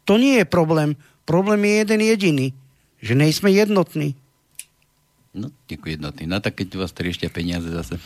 [0.09, 0.97] To nie je problém.
[1.23, 2.47] Problém je jeden jediný.
[2.99, 4.17] Že nejsme jednotní.
[5.31, 6.27] No, ako jednotní.
[6.27, 8.01] No tak keď vás triešťa peniaze zase.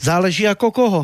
[0.00, 1.02] Záleží ako koho.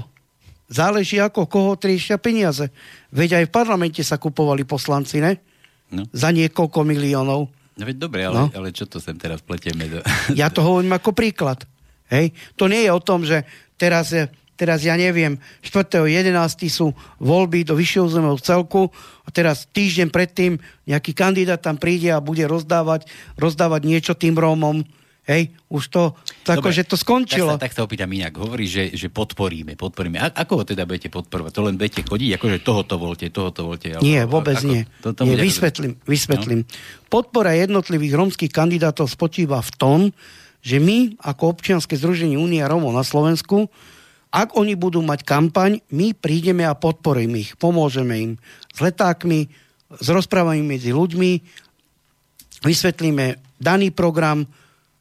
[0.69, 2.69] Záleží ako koho triešia peniaze.
[3.09, 5.41] Veď aj v parlamente sa kupovali poslanci, ne?
[5.89, 6.05] No.
[6.13, 7.49] Za niekoľko miliónov.
[7.79, 8.47] No veď dobre, ale, no.
[8.53, 9.89] ale čo to sem teraz pletieme?
[9.89, 9.99] Do...
[10.37, 11.65] Ja to hovorím ako príklad.
[12.13, 12.37] Hej?
[12.61, 13.49] To nie je o tom, že
[13.81, 14.13] teraz,
[14.59, 16.35] teraz ja neviem, 4.11.
[16.69, 16.93] sú
[17.23, 18.93] voľby do vyššieho územného celku
[19.25, 23.09] a teraz týždeň predtým nejaký kandidát tam príde a bude rozdávať,
[23.41, 24.85] rozdávať niečo tým Rómom
[25.29, 27.61] Hej, už to, tako, že to skončilo.
[27.61, 28.33] Tak sa, tak sa opýtam inak.
[28.33, 30.17] Hovorí, že, že podporíme, podporíme.
[30.17, 31.53] A, ako ho teda budete podporovať?
[31.53, 33.93] To len budete chodiť, akože tohoto volte, tohoto volte.
[33.93, 34.89] Ale, nie, vôbec ako, nie.
[35.05, 36.65] To, to nie vysvetlím, vysvetlím.
[36.65, 36.73] No?
[37.13, 39.99] Podpora jednotlivých romských kandidátov spočíva v tom,
[40.65, 43.69] že my, ako občianske združenie Únia Romov na Slovensku,
[44.33, 48.33] ak oni budú mať kampaň, my prídeme a podporíme ich, pomôžeme im
[48.73, 49.45] s letákmi,
[49.93, 51.31] s rozprávaním medzi ľuďmi,
[52.65, 54.49] vysvetlíme daný program,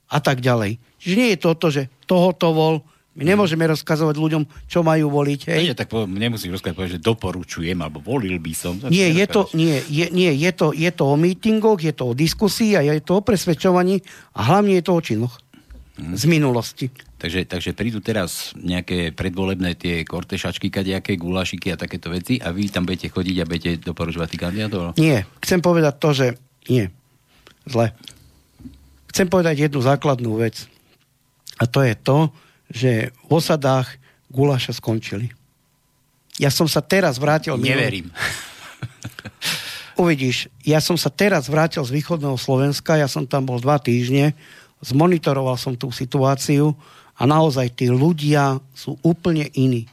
[0.08, 0.80] a tak ďalej.
[0.97, 2.76] Čiže nie je to to, že tohoto vol,
[3.18, 5.49] my nemôžeme rozkazovať ľuďom, čo majú voliť.
[5.49, 5.62] Hej?
[5.66, 8.78] Nie, tak nemusím rozkazovať, povedať, že doporučujem, alebo volil by som.
[8.93, 12.18] Nie, je to, nie, je, nie je, to, je to o mítingoch, je to o
[12.18, 14.05] diskusii a je to o presvedčovaní
[14.38, 15.34] a hlavne je to o činoch
[15.97, 16.14] hmm.
[16.14, 16.88] z minulosti.
[17.18, 22.70] Takže, takže prídu teraz nejaké predvolebné tie kortešačky, kadejaké gulašiky a takéto veci a vy
[22.70, 24.93] tam budete chodiť a budete doporučovať tých kandidátov?
[25.01, 26.28] Nie, chcem povedať to, že
[26.70, 26.86] nie.
[27.66, 27.97] Zle
[29.18, 30.70] chcem povedať jednu základnú vec.
[31.57, 32.30] A to je to,
[32.70, 33.97] že v osadách
[34.30, 35.34] gulaše skončili.
[36.38, 37.57] Ja som sa teraz vrátil...
[37.57, 38.13] Neverím.
[39.97, 44.38] Uvidíš, ja som sa teraz vrátil z východného Slovenska, ja som tam bol dva týždne,
[44.86, 46.78] zmonitoroval som tú situáciu
[47.18, 49.89] a naozaj tí ľudia sú úplne iní.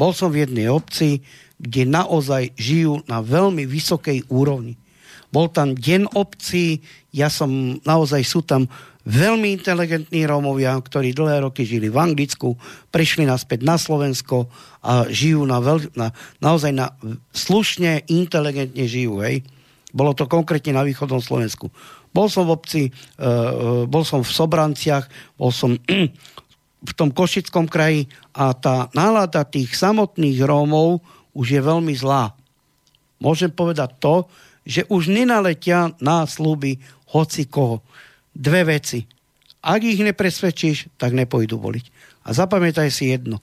[0.00, 1.20] Bol som v jednej obci,
[1.60, 4.80] kde naozaj žijú na veľmi vysokej úrovni.
[5.28, 6.80] Bol tam deň obcí,
[7.12, 8.64] ja som, naozaj sú tam
[9.04, 12.56] veľmi inteligentní Rómovia, ktorí dlhé roky žili v Anglicku,
[12.88, 14.48] prišli naspäť na Slovensko
[14.80, 16.96] a žijú na, veľ, na naozaj na
[17.34, 19.44] slušne, inteligentne žijú, hej.
[19.92, 21.68] Bolo to konkrétne na východnom Slovensku.
[22.16, 22.82] Bol som v obci,
[23.20, 25.04] uh, bol som v Sobranciach,
[25.36, 25.76] bol som
[26.88, 31.04] v tom Košickom kraji a tá nálada tých samotných Rómov
[31.36, 32.32] už je veľmi zlá.
[33.22, 34.26] Môžem povedať to,
[34.62, 36.78] že už nenaletia na sluby
[37.10, 37.82] hoci koho.
[38.32, 39.04] Dve veci.
[39.62, 41.84] Ak ich nepresvedčíš, tak nepojdu voliť.
[42.26, 43.38] A zapamätaj si jedno.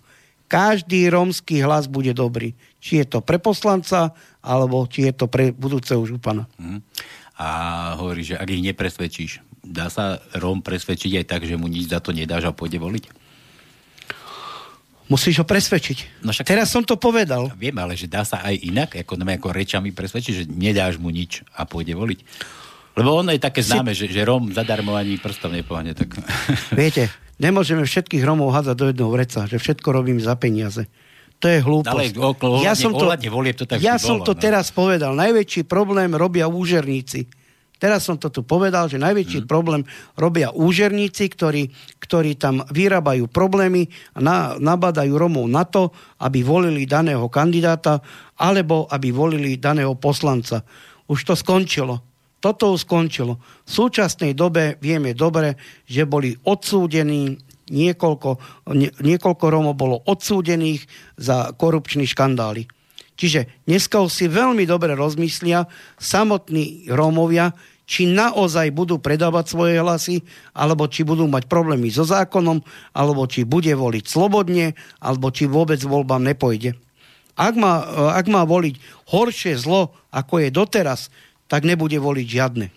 [0.49, 2.57] Každý rómsky hlas bude dobrý.
[2.81, 6.49] Či je to pre poslanca, alebo či je to pre budúceho župana.
[6.57, 6.81] Mm.
[7.39, 7.47] A
[8.01, 9.31] hovorí, že ak ich nepresvedčíš,
[9.63, 13.18] dá sa Róm presvedčiť aj tak, že mu nič za to nedáš a pôjde voliť?
[15.09, 16.21] Musíš ho presvedčiť.
[16.21, 17.49] No však, Teraz som to povedal.
[17.57, 21.41] Viem, ale že dá sa aj inak, ako, ako rečami presvedčiť, že nedáš mu nič
[21.57, 22.19] a pôjde voliť.
[22.93, 24.05] Lebo ono je také známe, si...
[24.05, 25.97] že, že Rom zadarmo ani prstom nepohne.
[25.97, 26.13] Tak...
[26.77, 27.09] Viete,
[27.41, 30.85] nemôžeme všetkých Romov hádzať do jedného vreca, že všetko robím za peniaze.
[31.39, 31.89] To je hlúposť.
[31.89, 34.39] Ale okolo, ja som to, volieb to tak ja som to no.
[34.39, 35.15] teraz povedal.
[35.15, 37.38] Najväčší problém robia úžerníci
[37.79, 39.47] Teraz som to tu povedal, že najväčší mm.
[39.47, 39.87] problém
[40.19, 41.71] robia úžerníci, ktorí,
[42.03, 48.03] ktorí tam vyrábajú problémy a na, nabadajú Romov na to, aby volili daného kandidáta
[48.35, 50.67] alebo aby volili daného poslanca.
[51.07, 52.03] Už to skončilo.
[52.43, 53.39] Toto už skončilo.
[53.63, 55.55] V súčasnej dobe vieme dobre,
[55.87, 57.39] že boli odsúdení
[57.71, 58.29] niekoľko,
[58.75, 60.83] nie, niekoľko Romov bolo odsúdených
[61.15, 62.67] za korupčné škandály.
[63.19, 65.67] Čiže dneska si veľmi dobre rozmyslia
[65.99, 67.51] samotní Rómovia,
[67.83, 70.23] či naozaj budú predávať svoje hlasy,
[70.55, 72.63] alebo či budú mať problémy so zákonom,
[72.95, 76.79] alebo či bude voliť slobodne, alebo či vôbec voľbám nepojde.
[77.35, 77.83] Ak má,
[78.15, 78.79] ak má voliť
[79.11, 81.11] horšie zlo, ako je doteraz,
[81.49, 82.67] tak nebude voliť žiadne.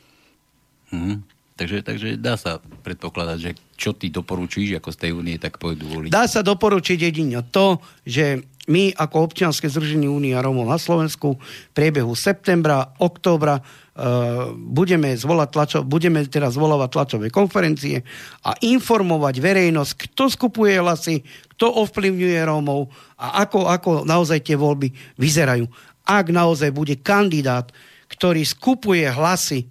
[0.90, 1.22] Hmm.
[1.52, 5.84] Takže, takže dá sa predpokladať, že čo ty doporučíš ako z tej únie, tak pôjdu
[5.84, 6.08] voliť.
[6.08, 7.78] Dá sa doporučiť jedine to,
[8.08, 15.18] že my ako občianske združenie Únia Romov na Slovensku v priebehu septembra, októbra uh, budeme,
[15.18, 18.06] zvolať tlačo, budeme teraz zvolávať tlačové konferencie
[18.46, 21.26] a informovať verejnosť, kto skupuje hlasy,
[21.58, 22.86] kto ovplyvňuje Rómov
[23.18, 25.66] a ako, ako naozaj tie voľby vyzerajú.
[26.06, 27.66] Ak naozaj bude kandidát,
[28.06, 29.66] ktorý skupuje hlasy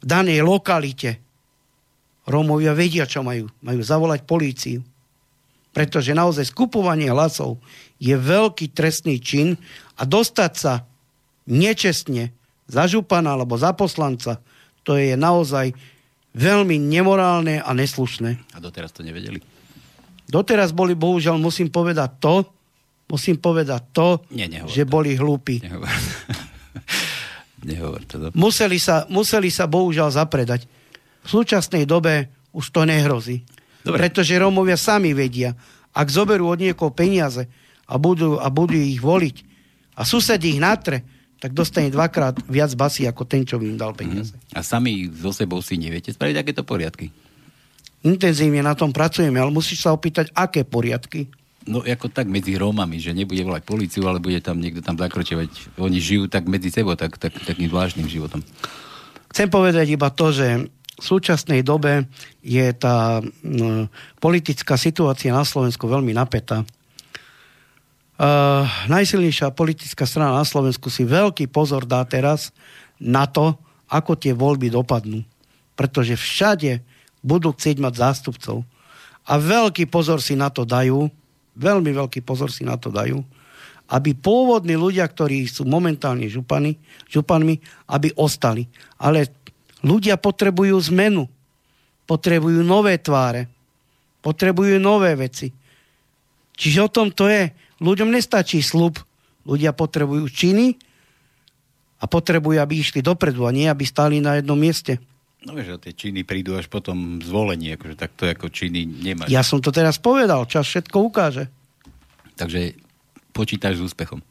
[0.00, 1.16] v danej lokalite,
[2.22, 3.50] Rómovia vedia, čo majú.
[3.66, 4.78] Majú zavolať políciu
[5.72, 7.58] pretože naozaj skupovanie hlasov
[7.96, 9.56] je veľký trestný čin
[9.96, 10.84] a dostať sa
[11.48, 12.30] nečestne
[12.68, 14.38] za župana alebo za poslanca,
[14.84, 15.72] to je naozaj
[16.32, 18.56] veľmi nemorálne a neslušné.
[18.56, 19.40] A doteraz to nevedeli?
[20.28, 22.48] Doteraz boli, bohužiaľ, musím povedať to,
[23.12, 24.90] musím povedať to, Nie, že to.
[24.90, 25.60] boli hlúpi.
[25.60, 25.92] Nehovor.
[27.68, 28.32] nehovor to.
[28.32, 30.64] Museli sa, museli sa bohužiaľ zapredať.
[31.22, 33.44] V súčasnej dobe už to nehrozí.
[33.82, 33.98] Dobre.
[34.06, 35.54] Pretože Rómovia sami vedia,
[35.92, 37.50] ak zoberú od niekoho peniaze
[37.84, 39.36] a budú, a budú ich voliť
[39.98, 41.04] a sused ich natre,
[41.42, 44.30] tak dostane dvakrát viac basy ako ten, čo im dal peniaze.
[44.30, 44.54] Mm.
[44.54, 47.10] A sami so sebou si neviete spraviť takéto poriadky?
[48.06, 51.26] Intenzívne na tom pracujeme, ale musíš sa opýtať, aké poriadky?
[51.66, 55.78] No ako tak medzi Rómami, že nebude volať policiu, ale bude tam niekto tam zakročovať.
[55.78, 58.42] Oni žijú tak medzi sebou, tak, tak, takým zvláštnym životom.
[59.30, 60.66] Chcem povedať iba to, že
[61.02, 62.06] v súčasnej dobe
[62.46, 63.18] je tá
[64.22, 66.62] politická situácia na Slovensku veľmi napätá.
[68.22, 72.54] Uh, najsilnejšia politická strana na Slovensku si veľký pozor dá teraz
[73.02, 73.58] na to,
[73.90, 75.26] ako tie voľby dopadnú.
[75.74, 76.86] Pretože všade
[77.18, 78.62] budú chcieť mať zástupcov.
[79.26, 81.10] A veľký pozor si na to dajú,
[81.58, 83.18] veľmi veľký pozor si na to dajú,
[83.90, 86.78] aby pôvodní ľudia, ktorí sú momentálne župany,
[87.10, 87.58] županmi,
[87.90, 88.70] aby ostali.
[89.02, 89.41] Ale
[89.82, 91.26] Ľudia potrebujú zmenu.
[92.06, 93.50] Potrebujú nové tváre.
[94.22, 95.50] Potrebujú nové veci.
[96.54, 97.50] Čiže o tom to je.
[97.82, 98.98] Ľuďom nestačí slub.
[99.42, 100.78] Ľudia potrebujú činy
[101.98, 105.02] a potrebujú, aby išli dopredu a nie, aby stáli na jednom mieste.
[105.42, 109.26] No vieš, tie činy prídu až potom zvolenie, akože takto ako činy nemáš.
[109.26, 111.50] Ja som to teraz povedal, čas všetko ukáže.
[112.38, 112.78] Takže
[113.34, 114.22] počítaš s úspechom.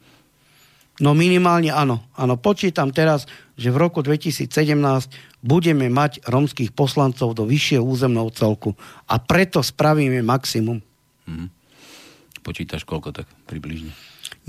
[1.00, 2.04] No minimálne áno.
[2.12, 3.24] Áno, počítam teraz,
[3.56, 4.52] že v roku 2017
[5.40, 8.76] budeme mať romských poslancov do vyššieho územného celku.
[9.08, 10.84] A preto spravíme maximum.
[11.24, 11.48] Hmm.
[12.44, 13.94] Počítaš koľko tak približne?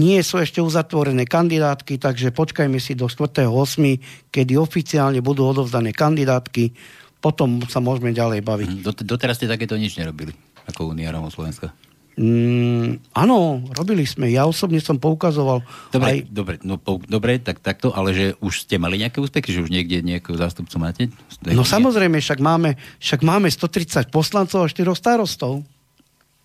[0.02, 6.74] Nie sú ešte uzatvorené kandidátky, takže počkajme si do 4.8., kedy oficiálne budú odovzdané kandidátky.
[7.22, 8.70] Potom sa môžeme ďalej baviť.
[8.70, 8.84] Hmm.
[9.06, 10.34] Doteraz ste takéto nič nerobili,
[10.68, 11.72] ako Unia Romov Slovenska?
[12.14, 14.30] Mm, áno, robili sme.
[14.30, 15.66] Ja osobne som poukazoval.
[15.90, 16.18] Dobre, aj...
[16.30, 19.74] dobre, no, pou, dobre tak, takto, ale že už ste mali nejaké úspechy, že už
[19.74, 21.10] niekde nejakého zástupcu máte?
[21.42, 25.66] No samozrejme, však máme, však máme 130 poslancov a 4 starostov.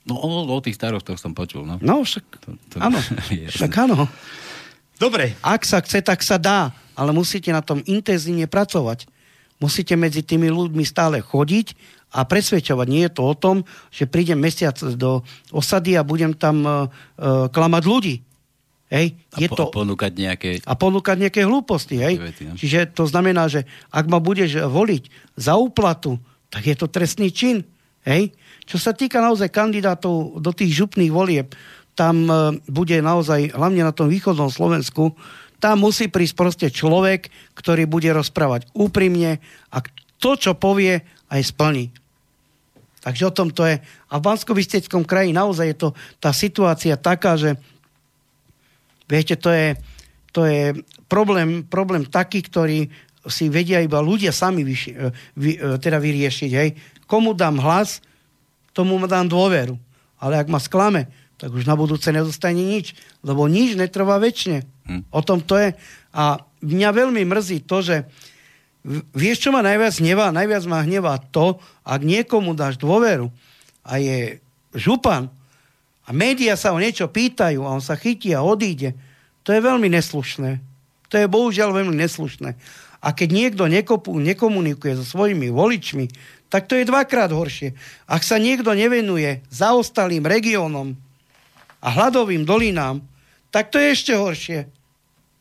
[0.08, 1.76] No o, o tých starostoch som počul, no.
[1.84, 2.96] No, však, to, to, áno,
[3.52, 4.08] však áno.
[4.96, 5.36] Dobre.
[5.44, 9.04] Ak sa chce, tak sa dá, ale musíte na tom intenzívne pracovať.
[9.60, 11.76] Musíte medzi tými ľuďmi stále chodiť
[12.08, 12.86] a presvedčovať.
[12.88, 13.56] Nie je to o tom,
[13.92, 15.20] že prídem mesiac do
[15.52, 16.72] osady a budem tam uh,
[17.20, 18.16] uh, klamať ľudí.
[18.88, 20.50] Hej, je a, po, to, a ponúkať nejaké...
[20.64, 22.16] A ponúkať nejaké hlúposti, hej.
[22.16, 22.56] Vety, no?
[22.56, 26.16] Čiže to znamená, že ak ma budeš voliť za úplatu,
[26.48, 27.68] tak je to trestný čin,
[28.08, 28.32] hej.
[28.64, 31.52] Čo sa týka naozaj kandidátov do tých župných volieb,
[31.92, 35.12] tam uh, bude naozaj, hlavne na tom východnom Slovensku,
[35.60, 37.28] tam musí prísť proste človek,
[37.58, 39.84] ktorý bude rozprávať úprimne a
[40.18, 41.92] to, čo povie, aj splní.
[42.98, 43.78] Takže o tom to je.
[44.10, 44.52] A v bansko
[45.06, 47.54] kraji naozaj je to tá situácia taká, že
[49.06, 49.78] viete, to je,
[50.34, 50.76] to je
[51.06, 52.90] problém, problém taký, ktorý
[53.28, 54.96] si vedia iba ľudia sami vyši, e,
[55.36, 56.50] vy, e, teda vyriešiť.
[56.52, 56.70] Hej.
[57.08, 58.00] Komu dám hlas,
[58.72, 59.76] tomu dám dôveru.
[60.18, 61.06] Ale ak ma sklame,
[61.38, 64.66] tak už na budúce nedostane nič, lebo nič netrvá väčšine.
[64.90, 65.02] Hm.
[65.14, 65.70] O tom to je.
[66.10, 67.96] A mňa veľmi mrzí to, že
[69.12, 70.30] Vieš, čo ma najviac hnevá?
[70.30, 73.28] Najviac ma hnevá to, ak niekomu dáš dôveru
[73.82, 74.38] a je
[74.76, 75.28] župan
[76.06, 78.96] a médiá sa o niečo pýtajú a on sa chytí a odíde,
[79.44, 80.60] to je veľmi neslušné.
[81.08, 82.50] To je bohužiaľ veľmi neslušné.
[82.98, 86.10] A keď niekto nekopu, nekomunikuje so svojimi voličmi,
[86.48, 87.76] tak to je dvakrát horšie.
[88.08, 90.96] Ak sa niekto nevenuje zaostalým regiónom
[91.78, 93.04] a hladovým dolinám,
[93.48, 94.68] tak to je ešte horšie.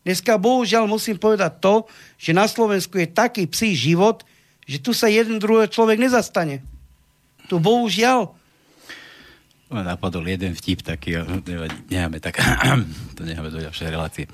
[0.08, 1.84] Dneska bohužiaľ musím povedať to,
[2.16, 4.24] že na Slovensku je taký psí život,
[4.64, 6.64] že tu sa jeden druhý človek nezastane.
[7.52, 8.32] Tu bohužiaľ.
[9.68, 11.20] Ma napadol jeden vtip taký,
[11.92, 12.40] necháme tak,
[13.20, 14.32] to necháme do ďalšej relácie.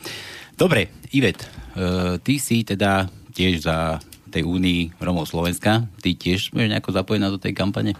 [0.54, 3.98] Dobre, Ivet, uh, ty si teda tiež za
[4.30, 5.90] tej únii Romov Slovenska.
[6.06, 7.98] Ty tiež budeš nejako zapojená do tej kampane?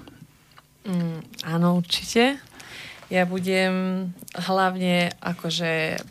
[0.86, 2.38] Mm, áno, určite.
[3.10, 6.02] Ja budem hlavne akože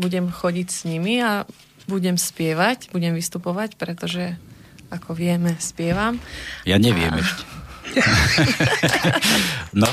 [0.00, 1.44] budem chodiť s nimi a
[1.84, 4.40] budem spievať, budem vystupovať, pretože
[4.90, 6.18] ako vieme, spievam.
[6.66, 7.20] Ja neviem a...
[7.20, 7.42] ešte.
[9.82, 9.90] no.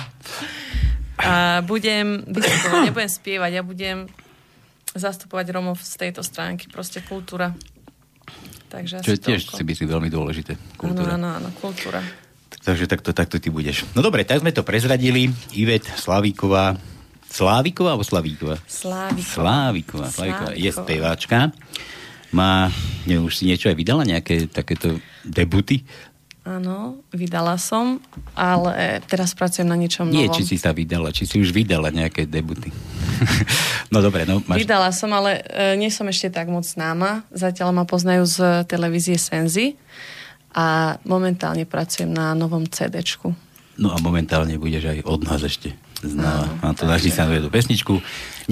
[1.17, 3.97] A budem vystupovať, nebudem spievať, ja budem
[4.97, 7.53] zastupovať Romov z tejto stránky, proste kultúra.
[8.67, 10.59] Takže Čo je tiež si myslím veľmi dôležité.
[10.75, 11.15] Kultúra.
[11.15, 12.03] Áno, áno, áno, kultúra.
[12.67, 13.87] Takže takto, takto ty budeš.
[13.95, 15.31] No dobre, tak sme to prezradili.
[15.55, 16.75] Ivet Slavíková,
[17.27, 18.57] Sláviková alebo Slavíková?
[18.65, 19.27] Sláviková.
[19.27, 20.07] Sláviková.
[20.09, 20.51] Sláviková.
[20.55, 21.37] Je speváčka.
[22.31, 22.71] Má,
[23.07, 25.83] neviem, už si niečo aj vydala, nejaké takéto debuty?
[26.47, 27.99] Áno, vydala som,
[28.31, 30.39] ale teraz pracujem na niečom Nie, novom.
[30.39, 32.71] či si sa vydala, či si už vydala nejaké debuty.
[33.93, 34.63] no dobre, no máš...
[34.63, 37.27] Vydala som, ale e, nie som ešte tak moc známa.
[37.35, 39.75] Zatiaľ ma poznajú z televízie Senzy
[40.55, 43.35] a momentálne pracujem na novom CDčku.
[43.75, 46.45] No a momentálne budeš aj od nás ešte znova.
[46.61, 47.97] A to naši sa tú pesničku.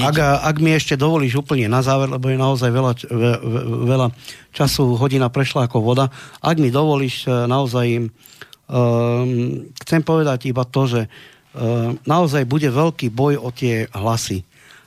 [0.01, 4.07] Ak, ak mi ešte dovolíš úplne na záver, lebo je naozaj veľa, ve, ve, veľa
[4.51, 6.09] času, hodina prešla ako voda,
[6.41, 8.09] ak mi dovolíš e, naozaj um,
[9.71, 14.43] chcem povedať iba to, že um, naozaj bude veľký boj o tie hlasy.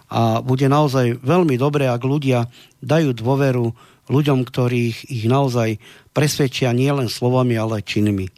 [0.09, 2.49] A bude naozaj veľmi dobré, ak ľudia
[2.81, 3.77] dajú dôveru
[4.09, 5.77] ľuďom, ktorých ich naozaj
[6.17, 8.29] presvedčia nielen slovami, ale činmi.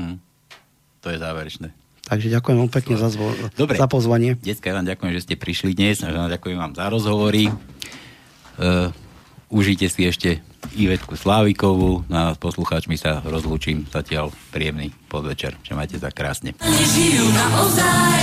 [0.00, 0.18] Mm.
[1.04, 1.85] To je záverečné.
[2.06, 3.74] Takže ďakujem vám pekne za, zvo- Dobre.
[3.74, 4.38] za pozvanie.
[4.38, 7.50] Detská, vám ďakujem, že ste prišli dnes a ďakujem vám za rozhovory.
[8.56, 8.94] Uh,
[9.50, 10.38] užite si ešte
[10.78, 12.06] Ivetku Slávikovú.
[12.06, 13.90] Na no poslucháčmi sa rozlúčim.
[13.90, 15.58] Zatiaľ príjemný podvečer.
[15.66, 16.54] Čo majte za krásne.
[16.62, 18.22] Žijú naozaj,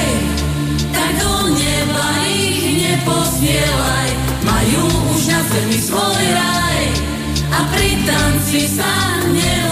[0.96, 4.10] tak do neba ich neposielaj.
[4.48, 6.84] Majú už na zemi svoj raj
[7.52, 8.92] a pri tanci sa
[9.28, 9.64] ne